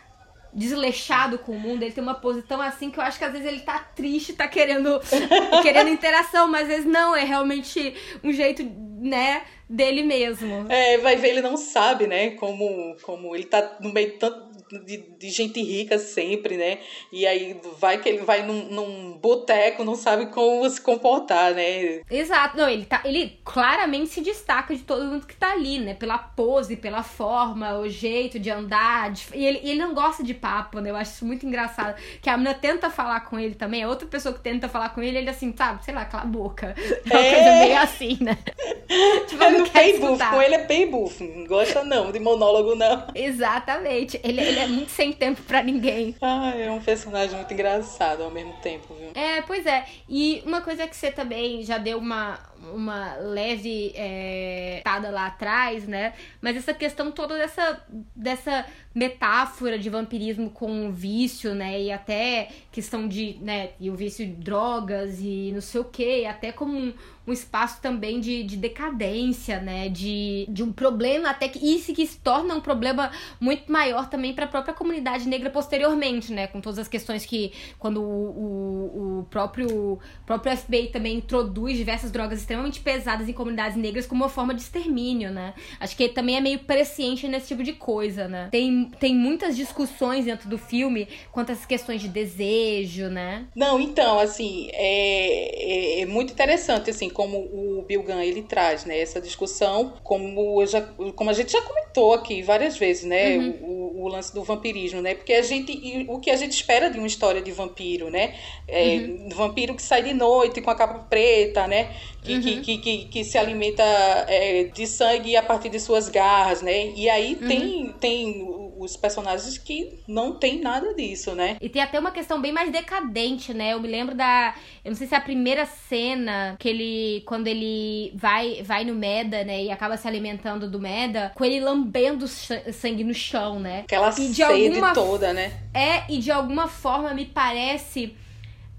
[0.53, 3.31] desleixado com o mundo, ele tem uma pose tão assim que eu acho que às
[3.31, 4.99] vezes ele tá triste, tá querendo
[5.61, 8.63] querendo interação, mas às vezes não, é realmente um jeito,
[8.99, 10.65] né, dele mesmo.
[10.69, 14.46] É, vai ver, ele não sabe, né, como, como ele tá no meio tanto
[14.85, 16.79] de, de, gente rica sempre, né?
[17.11, 22.01] E aí vai que ele vai num, num boteco, não sabe como se comportar, né?
[22.09, 22.57] Exato.
[22.57, 25.93] Não, ele, tá, ele claramente se destaca de todo mundo que tá ali, né?
[25.93, 29.11] Pela pose, pela forma, o jeito de andar.
[29.11, 30.89] De, e ele, ele não gosta de papo, né?
[30.89, 31.95] Eu acho isso muito engraçado.
[32.21, 35.01] Que a menina tenta falar com ele também, é outra pessoa que tenta falar com
[35.01, 36.75] ele, ele assim, sabe, sei lá, cala a boca.
[37.09, 37.33] É uma é.
[37.33, 38.37] coisa meio assim, né?
[39.27, 41.23] tipo, é no pay buff, com ele é pay buff.
[41.23, 43.07] Não gosta não, de monólogo não.
[43.15, 44.19] Exatamente.
[44.23, 46.15] Ele, ele é muito sem tempo para ninguém.
[46.21, 49.11] Ah, é um personagem muito engraçado ao mesmo tempo, viu?
[49.13, 49.85] É, pois é.
[50.09, 52.39] E uma coisa que você também já deu uma,
[52.73, 54.81] uma leve é,
[55.11, 56.13] lá atrás, né?
[56.41, 57.81] Mas essa questão toda dessa,
[58.15, 58.65] dessa
[58.97, 61.79] metáfora de vampirismo com vício, né?
[61.79, 63.69] E até questão de, né?
[63.79, 66.93] E o vício de drogas e não sei o que, até como um,
[67.27, 69.87] um espaço também de, de decadência, né?
[69.87, 74.33] De, de um problema até que isso que se torna um problema muito maior também
[74.33, 76.47] para a própria comunidade negra posteriormente, né?
[76.47, 82.11] Com todas as questões que quando o, o, o próprio próprio FBI também introduz diversas
[82.11, 85.53] drogas extremamente pesadas em comunidades negras como uma forma de extermínio, né?
[85.81, 88.47] Acho que também é meio presciente nesse tipo de coisa, né?
[88.49, 93.47] Tem, tem muitas discussões dentro do filme quanto a essas questões de desejo, né?
[93.53, 98.85] Não, então, assim, é, é, é muito interessante, assim, como o Bill Gunn, ele traz,
[98.85, 100.81] né, essa discussão, como, já,
[101.15, 103.57] como a gente já comentou aqui várias vezes, né, uhum.
[103.61, 106.97] o, o, lance do vampirismo, né, porque a gente, o que a gente espera de
[106.97, 108.35] uma história de vampiro, né,
[108.67, 109.29] é, uhum.
[109.35, 111.93] vampiro que sai de noite com a capa preta, né,
[112.23, 112.41] que, uhum.
[112.41, 116.91] que, que, que, que, se alimenta é, de sangue a partir de suas garras, né,
[116.95, 117.93] e aí tem, uhum.
[117.93, 121.57] tem os personagens que não tem nada disso, né?
[121.59, 123.73] E tem até uma questão bem mais decadente, né?
[123.73, 124.53] Eu me lembro da.
[124.83, 127.23] Eu não sei se é a primeira cena que ele.
[127.25, 129.63] Quando ele vai, vai no Meda, né?
[129.63, 133.81] E acaba se alimentando do Meda, com ele lambendo sangue no chão, né?
[133.81, 135.53] Aquela e de sede alguma, toda, né?
[135.73, 138.15] É, e de alguma forma me parece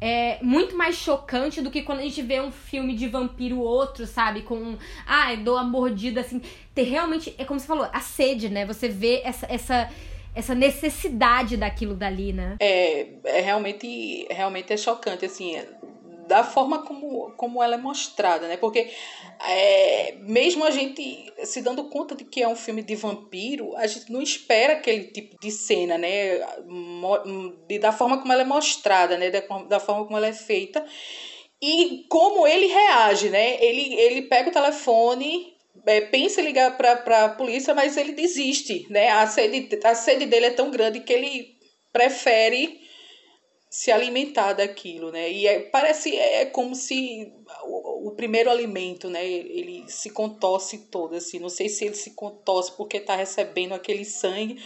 [0.01, 4.07] é muito mais chocante do que quando a gente vê um filme de vampiro outro,
[4.07, 4.43] sabe?
[4.43, 4.77] Com,
[5.07, 6.41] ah, dou a mordida assim.
[6.75, 8.65] Ter realmente, é como você falou, a sede, né?
[8.65, 9.91] Você vê essa, essa,
[10.35, 12.57] essa necessidade daquilo dali, né?
[12.61, 15.57] É, é realmente, realmente é chocante, assim
[16.29, 18.57] da forma como, como ela é mostrada, né?
[18.59, 18.91] Porque
[19.49, 23.87] é, mesmo a gente se dando conta de que é um filme de vampiro, a
[23.87, 26.39] gente não espera aquele tipo de cena, né?
[27.81, 29.31] Da forma como ela é mostrada, né?
[29.31, 30.85] Da, da forma como ela é feita.
[31.61, 33.57] E como ele reage, né?
[33.65, 35.57] Ele, ele pega o telefone,
[35.87, 39.09] é, pensa em ligar para a polícia, mas ele desiste, né?
[39.09, 41.57] A sede, a sede dele é tão grande que ele
[41.93, 42.87] prefere
[43.71, 45.31] se alimentar daquilo, né?
[45.31, 47.33] E é, parece é como se
[47.65, 49.27] o, o, primeiro alimento, né?
[49.27, 51.39] Ele se contorce todo, assim.
[51.39, 54.63] Não sei se ele se contorce porque está recebendo aquele sangue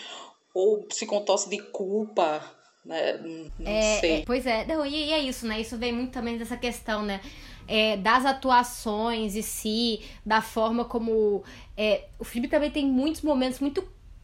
[0.55, 2.45] ou se contorce de culpa,
[2.85, 3.19] né?
[3.59, 4.13] Não é, sei.
[4.21, 5.61] É, pois é, não, e, e, é isso, né?
[5.61, 7.21] Isso vem muito também dessa questão, né?
[7.67, 11.43] É, das atuações e si, da forma como.
[11.77, 13.83] É, o filme também tem muitos momentos muito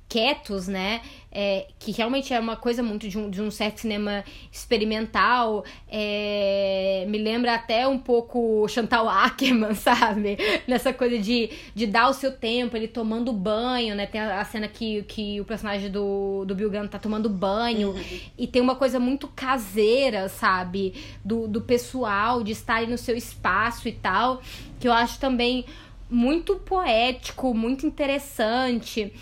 [0.09, 1.03] quietos, né?
[1.31, 5.63] É, que realmente é uma coisa muito de um, de um certo cinema experimental.
[5.87, 10.39] É, me lembra até um pouco Chantal Ackerman, sabe?
[10.67, 14.07] Nessa coisa de, de dar o seu tempo, ele tomando banho, né?
[14.07, 17.91] Tem a, a cena que, que o personagem do, do Bill Gunn tá tomando banho.
[17.91, 18.21] Uhum.
[18.39, 20.95] E tem uma coisa muito caseira, sabe?
[21.23, 24.41] Do, do pessoal, de estar no seu espaço e tal.
[24.81, 25.67] Que eu acho também
[26.11, 29.13] muito poético, muito interessante.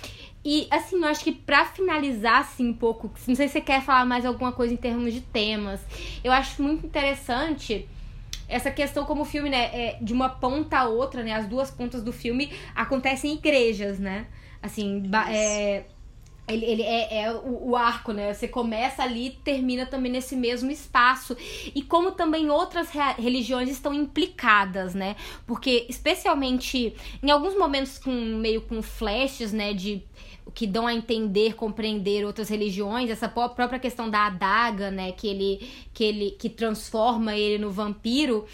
[0.48, 3.82] E, assim, eu acho que pra finalizar, assim, um pouco, não sei se você quer
[3.82, 5.80] falar mais alguma coisa em termos de temas,
[6.22, 7.88] eu acho muito interessante
[8.48, 11.68] essa questão como o filme, né, é de uma ponta a outra, né, as duas
[11.68, 14.28] pontas do filme acontecem em igrejas, né,
[14.62, 15.82] assim, é,
[16.46, 18.32] ele, ele é, é o, o, arco, né?
[18.32, 21.36] Você começa ali e termina também nesse mesmo espaço.
[21.74, 22.88] E como também outras
[23.18, 25.16] religiões estão implicadas, né?
[25.44, 29.74] Porque, especialmente em alguns momentos com meio com flashes, né?
[29.74, 30.04] De
[30.54, 35.68] que dão a entender, compreender outras religiões, essa própria questão da adaga, né, que ele
[35.92, 38.46] que ele que transforma ele no vampiro,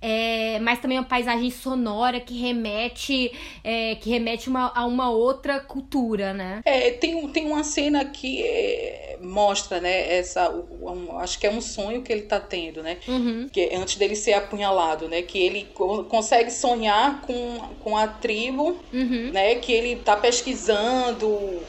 [0.00, 3.32] é, mas também uma paisagem sonora que remete
[3.64, 6.60] é, que remete uma, a uma outra cultura, né?
[6.64, 11.60] É, tem, tem uma cena que é, mostra, né, essa, um, acho que é um
[11.60, 13.48] sonho que ele tá tendo, né, uhum.
[13.50, 15.68] que antes dele ser apunhalado, né, que ele
[16.08, 19.30] consegue sonhar com, com a tribo, uhum.
[19.32, 21.60] né, que ele tá pesquisando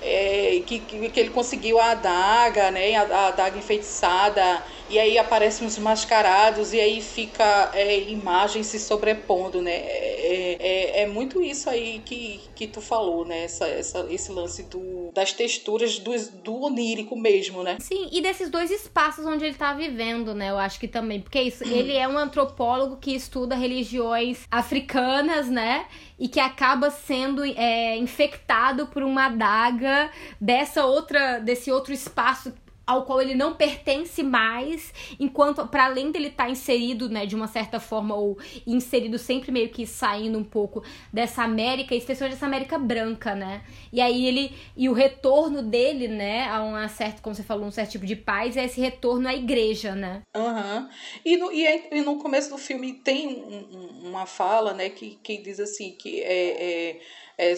[0.00, 4.62] é, que, que, ele conseguiu a adaga, né, a, a adaga enfeitiçada,
[4.92, 11.02] e aí aparecem os mascarados, e aí fica é, imagens se sobrepondo, né, é, é,
[11.02, 15.32] é, muito isso aí que, que tu falou, né, essa, essa, esse lance do, das
[15.32, 16.12] texturas do,
[16.44, 17.78] do onírico mesmo, né.
[17.80, 21.40] Sim, e desses dois espaços onde ele tá vivendo, né, eu acho que também, porque
[21.40, 25.86] isso, ele é um antropólogo que estuda religiões africanas, né,
[26.18, 32.52] e que acaba sendo é, infectado por uma adaga dessa outra desse outro espaço
[32.86, 37.34] ao qual ele não pertence mais, enquanto para além dele estar tá inserido, né, de
[37.34, 42.46] uma certa forma ou inserido sempre meio que saindo um pouco dessa América, especialmente dessa
[42.46, 43.62] América branca, né?
[43.92, 47.70] E aí ele e o retorno dele, né, a um certo, como você falou, um
[47.70, 50.22] certo tipo de paz, é esse retorno à igreja, né?
[50.36, 50.88] Uhum.
[51.24, 55.38] E, no, e, e no começo do filme tem um, uma fala, né, que, que
[55.38, 57.00] diz assim que é, é
[57.38, 57.54] é,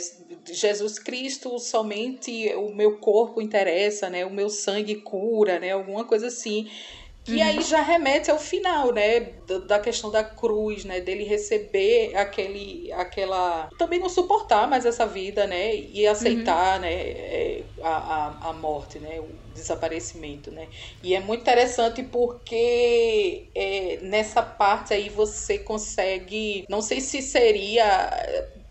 [0.47, 4.25] Jesus Cristo somente o meu corpo interessa, né?
[4.25, 5.73] O meu sangue cura, né?
[5.73, 6.71] Alguma coisa assim.
[7.25, 7.43] Que uhum.
[7.43, 9.33] aí já remete ao final, né?
[9.67, 11.01] Da, questão da cruz, né?
[11.01, 13.71] Dele receber aquele, aquela.
[13.79, 15.75] Também não suportar mais essa vida, né?
[15.75, 16.83] E aceitar, uhum.
[16.83, 16.93] né?
[16.93, 19.21] É, a, a, a morte, né?
[19.21, 20.69] O desaparecimento, né?
[21.03, 26.67] E é muito interessante porque é, nessa parte aí você consegue.
[26.69, 28.11] Não sei se seria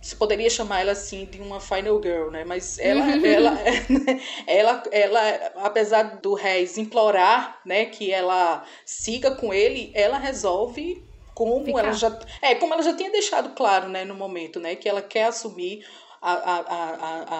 [0.03, 2.43] se poderia chamar ela assim de uma final girl, né?
[2.43, 3.25] Mas ela, uhum.
[3.25, 3.57] ela,
[4.45, 11.01] ela, ela, apesar do Reis implorar, né, que ela siga com ele, ela resolve
[11.33, 11.79] como Ficar.
[11.79, 15.01] ela já é como ela já tinha deixado claro, né, no momento, né, que ela
[15.01, 15.85] quer assumir
[16.23, 16.59] a, a,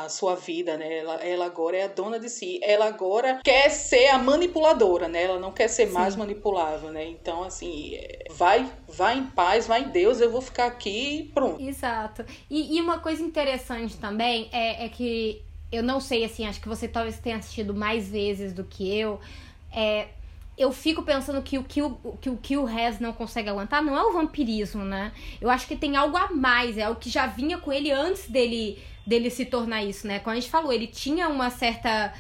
[0.02, 0.98] a, a sua vida, né?
[0.98, 2.60] Ela, ela agora é a dona de si.
[2.62, 5.24] Ela agora quer ser a manipuladora, né?
[5.24, 5.94] Ela não quer ser Sim.
[5.94, 7.06] mais manipulável, né?
[7.08, 7.98] Então, assim,
[8.32, 11.62] vai, vai em paz, vai em Deus, eu vou ficar aqui e pronto.
[11.62, 12.26] Exato.
[12.50, 16.68] E, e uma coisa interessante também é, é que eu não sei, assim, acho que
[16.68, 19.20] você talvez tenha assistido mais vezes do que eu.
[19.72, 20.10] É,
[20.58, 23.97] eu fico pensando que o que o, que o, o Rez não consegue aguentar não
[23.97, 25.12] é o vampirismo, né?
[25.41, 28.30] Eu acho que tem algo a mais, é o que já vinha com ele antes
[28.30, 30.20] dele, dele se tornar isso, né?
[30.20, 32.14] Como a gente falou, ele tinha uma certa.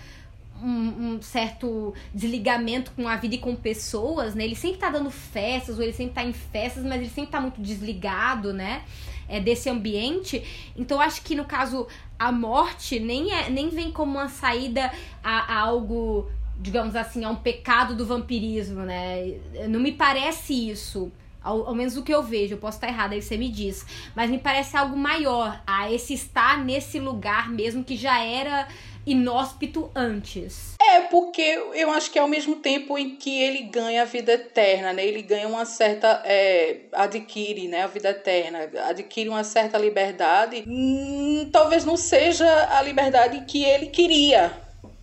[0.61, 4.45] Um, um, certo desligamento com a vida e com pessoas, né?
[4.45, 7.41] Ele sempre tá dando festas, ou ele sempre tá em festas, mas ele sempre tá
[7.41, 8.83] muito desligado, né?
[9.27, 10.71] É, desse ambiente.
[10.77, 11.85] Então, acho que no caso,
[12.17, 14.89] a morte nem, é, nem vem como uma saída
[15.21, 19.37] a, a algo digamos assim, a um pecado do vampirismo, né?
[19.69, 21.11] Não me parece isso.
[21.43, 23.85] Ao, ao, menos o que eu vejo, eu posso estar errada, aí você me diz.
[24.15, 28.67] Mas me parece algo maior, a esse estar nesse lugar mesmo que já era
[29.05, 30.75] inóspito antes.
[30.81, 34.33] É, porque eu acho que é ao mesmo tempo em que ele ganha a vida
[34.33, 35.05] eterna, né?
[35.05, 36.21] Ele ganha uma certa.
[36.23, 37.83] É, adquire, né?
[37.83, 40.63] A vida eterna, adquire uma certa liberdade.
[40.65, 42.47] Hum, talvez não seja
[42.77, 44.53] a liberdade que ele queria,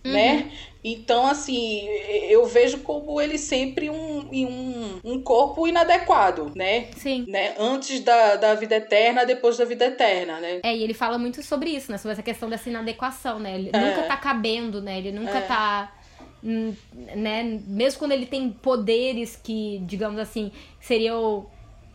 [0.03, 0.05] né?
[0.05, 0.11] uhum.
[0.13, 0.51] né?
[0.83, 1.87] Então, assim,
[2.27, 6.87] eu vejo como ele sempre um, um, um corpo inadequado, né?
[6.97, 7.25] Sim.
[7.27, 7.53] Né?
[7.59, 10.59] Antes da, da vida eterna, depois da vida eterna, né?
[10.63, 11.99] É, e ele fala muito sobre isso, né?
[11.99, 13.55] Sobre essa questão dessa inadequação, né?
[13.55, 13.79] Ele é.
[13.79, 14.97] nunca tá cabendo, né?
[14.97, 15.41] Ele nunca é.
[15.41, 15.93] tá.
[16.43, 16.73] Hum,
[17.15, 17.59] né?
[17.67, 21.45] Mesmo quando ele tem poderes que, digamos assim, seriam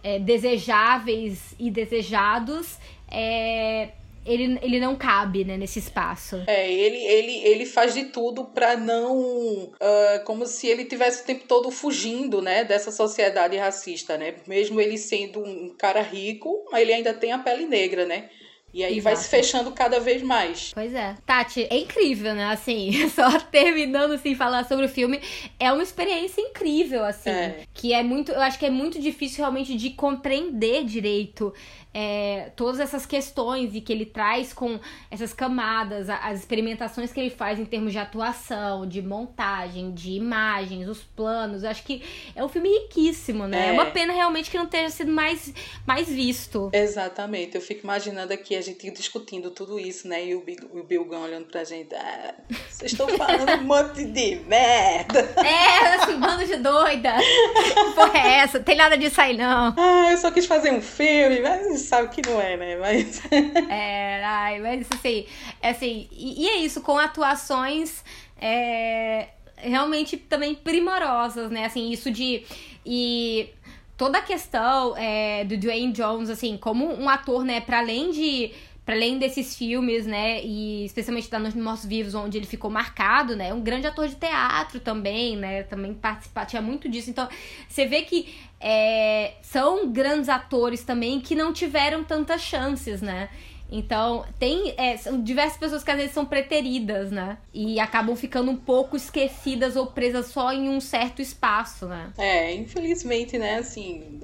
[0.04, 2.78] é, desejáveis e desejados,
[3.10, 3.88] é
[4.26, 6.42] ele, ele não cabe, né, nesse espaço.
[6.46, 9.16] É, ele, ele, ele faz de tudo para não.
[9.16, 14.34] Uh, como se ele tivesse o tempo todo fugindo, né, dessa sociedade racista, né?
[14.46, 18.28] Mesmo ele sendo um cara rico, ele ainda tem a pele negra, né?
[18.76, 19.04] E aí Exato.
[19.04, 20.72] vai se fechando cada vez mais.
[20.74, 21.16] Pois é.
[21.24, 22.44] Tati, é incrível, né?
[22.50, 25.18] Assim, só terminando assim falar sobre o filme,
[25.58, 27.30] é uma experiência incrível, assim.
[27.30, 27.62] É.
[27.72, 28.32] Que é muito.
[28.32, 31.54] Eu acho que é muito difícil realmente de compreender direito
[31.98, 34.78] é, todas essas questões e que ele traz com
[35.10, 40.86] essas camadas, as experimentações que ele faz em termos de atuação, de montagem, de imagens,
[40.88, 41.62] os planos.
[41.62, 42.02] Eu acho que
[42.34, 43.68] é um filme riquíssimo, né?
[43.68, 45.54] É, é uma pena realmente que não tenha sido mais,
[45.86, 46.68] mais visto.
[46.70, 47.54] Exatamente.
[47.54, 50.22] Eu fico imaginando aqui a gente discutindo tudo isso, né?
[50.22, 50.44] E o,
[50.74, 51.94] o Bilgão olhando pra gente.
[51.94, 52.34] Ah,
[52.68, 55.34] vocês estão falando um monte de merda.
[55.46, 57.14] É, assim, bando de doida.
[57.16, 58.60] Que porra é essa?
[58.60, 59.72] Tem nada disso aí, não.
[59.76, 62.76] Ah, eu só quis fazer um filme, mas sabe que não é, né?
[62.76, 63.22] Mas.
[63.70, 65.26] é, ai, mas assim,
[65.62, 68.04] é assim, e, e é isso, com atuações
[68.40, 71.64] é, realmente também primorosas, né?
[71.64, 72.44] Assim, isso de.
[72.84, 73.50] E
[73.96, 78.52] toda a questão é, do Dwayne Jones, assim, como um ator, né, para além de
[78.86, 82.70] para além desses filmes, né, e especialmente da Noite dos Mortos Vivos, onde ele ficou
[82.70, 87.10] marcado, né, um grande ator de teatro também, né, também participa, tinha muito disso.
[87.10, 87.28] Então,
[87.68, 93.28] você vê que é, são grandes atores também que não tiveram tantas chances, né?
[93.70, 97.38] Então, tem é, são diversas pessoas que às vezes são preteridas, né?
[97.52, 102.12] E acabam ficando um pouco esquecidas ou presas só em um certo espaço, né?
[102.16, 104.20] É, infelizmente, né, assim,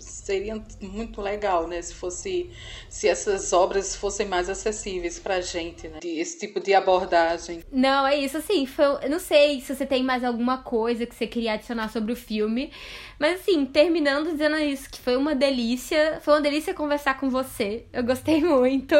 [0.00, 2.50] seria muito legal, né, se fosse
[2.88, 6.00] se essas obras fossem mais acessíveis pra gente, né?
[6.02, 7.62] Esse tipo de abordagem.
[7.70, 11.14] Não, é isso assim, foi, eu não sei se você tem mais alguma coisa que
[11.14, 12.72] você queria adicionar sobre o filme,
[13.18, 17.84] mas assim, terminando dizendo isso, que foi uma delícia, foi uma delícia conversar com você.
[17.92, 18.94] Eu gostei muito.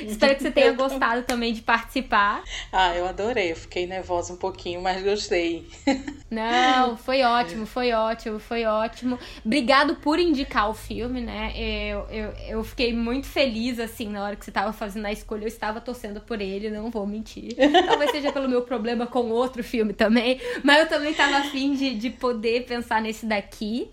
[0.00, 2.42] Espero que você tenha gostado também de participar.
[2.72, 3.52] Ah, eu adorei.
[3.52, 5.66] Eu fiquei nervosa um pouquinho, mas gostei.
[6.30, 9.18] Não, foi ótimo, foi ótimo, foi ótimo.
[9.44, 11.52] Obrigado por indicar o filme, né?
[11.56, 15.42] Eu, eu, eu fiquei muito feliz, assim, na hora que você estava fazendo a escolha.
[15.42, 17.56] Eu estava torcendo por ele, não vou mentir.
[17.86, 20.40] Talvez seja pelo meu problema com outro filme também.
[20.62, 23.90] Mas eu também estava afim de, de poder pensar nesse daqui.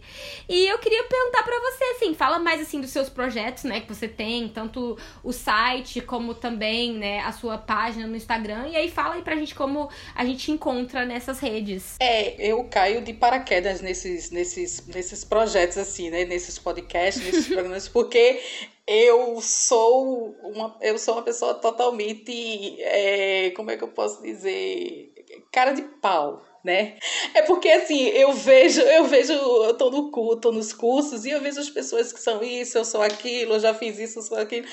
[0.48, 3.82] E eu queria perguntar para você, assim, fala mais, assim, dos seus projetos, né?
[3.82, 8.68] Que você tem, tanto o site site, como também, né, a sua página no Instagram.
[8.68, 11.96] E aí fala aí pra gente como a gente encontra nessas redes.
[12.00, 16.26] É, eu caio de paraquedas nesses, nesses, nesses projetos, assim, né?
[16.26, 18.40] Nesses podcasts, nesses programas, porque
[18.86, 25.12] eu sou uma, eu sou uma pessoa totalmente, é, como é que eu posso dizer,
[25.52, 26.98] cara de pau, né?
[27.34, 31.42] É porque assim, eu vejo, eu vejo, eu tô no culto, nos cursos e eu
[31.42, 34.38] vejo as pessoas que são isso, eu sou aquilo, eu já fiz isso, eu sou
[34.38, 34.68] aquilo.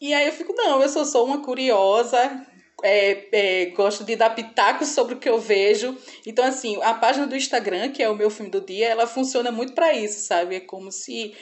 [0.00, 2.46] E aí eu fico, não, eu sou só uma curiosa,
[2.82, 5.96] é, é, gosto de dar pitacos sobre o que eu vejo.
[6.26, 9.50] Então, assim, a página do Instagram, que é o meu filme do dia, ela funciona
[9.50, 10.56] muito para isso, sabe?
[10.56, 11.34] É como se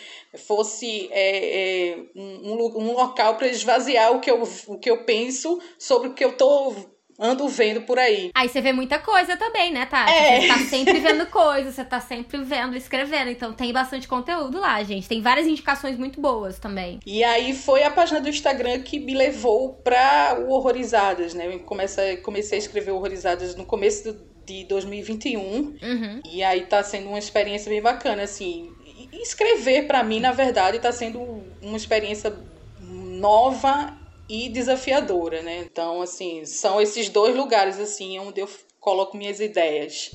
[0.46, 5.60] fosse é, é um, um local para esvaziar o que, eu, o que eu penso
[5.78, 6.74] sobre o que eu tô
[7.18, 8.30] ando vendo por aí.
[8.34, 10.12] Aí você vê muita coisa também, né, Tati?
[10.12, 10.40] É.
[10.40, 13.30] Você tá sempre vendo coisas, você tá sempre vendo, escrevendo.
[13.30, 15.08] Então tem bastante conteúdo lá, gente.
[15.08, 17.00] Tem várias indicações muito boas também.
[17.06, 21.46] E aí foi a página do Instagram que me levou pra o Horrorizadas, né?
[21.46, 25.40] Eu comecei, comecei a escrever Horrorizadas no começo do, de 2021.
[25.40, 26.20] Uhum.
[26.30, 28.72] E aí tá sendo uma experiência bem bacana, assim.
[29.12, 32.34] Escrever para mim, na verdade, tá sendo uma experiência
[32.80, 35.58] nova e desafiadora, né?
[35.58, 38.48] Então, assim, são esses dois lugares, assim, onde eu
[38.80, 40.10] coloco minhas ideias.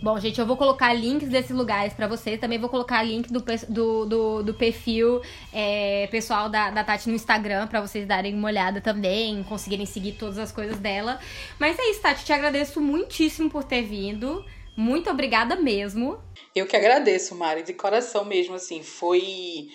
[0.00, 2.38] Bom, gente, eu vou colocar links desses lugares para vocês.
[2.40, 5.20] Também vou colocar link do, do, do, do perfil
[5.52, 10.12] é, pessoal da, da Tati no Instagram para vocês darem uma olhada também, conseguirem seguir
[10.12, 11.18] todas as coisas dela.
[11.58, 12.24] Mas é isso, Tati.
[12.24, 14.44] Te agradeço muitíssimo por ter vindo.
[14.76, 16.20] Muito obrigada mesmo.
[16.54, 19.68] Eu que agradeço, Mari, de coração mesmo, assim, foi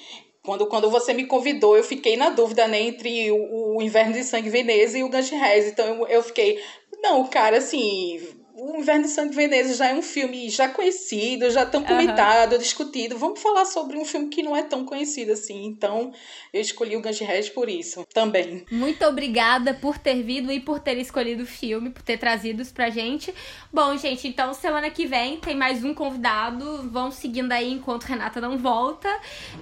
[0.44, 4.24] quando, quando você me convidou, eu fiquei na dúvida, né, entre o, o Inverno de
[4.24, 5.68] Sangue Veneza e o Ganji Rez.
[5.68, 6.62] Então eu, eu fiquei,
[7.02, 8.22] não, cara, assim,
[8.56, 12.60] o Inverno de Sangue Veneza já é um filme já conhecido, já tão comentado, uhum.
[12.60, 13.18] discutido.
[13.18, 15.66] Vamos falar sobre um filme que não é tão conhecido assim.
[15.66, 16.12] Então,
[16.54, 18.64] eu escolhi o Ganges por isso também.
[18.72, 22.74] Muito obrigada por ter vindo e por ter escolhido o filme, por ter trazido isso
[22.74, 23.34] pra gente.
[23.72, 26.88] Bom, gente, então semana que vem tem mais um convidado.
[26.90, 29.10] Vão seguindo aí enquanto Renata não volta.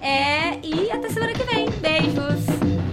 [0.02, 1.70] É, e até semana que vem.
[1.80, 2.92] Beijos!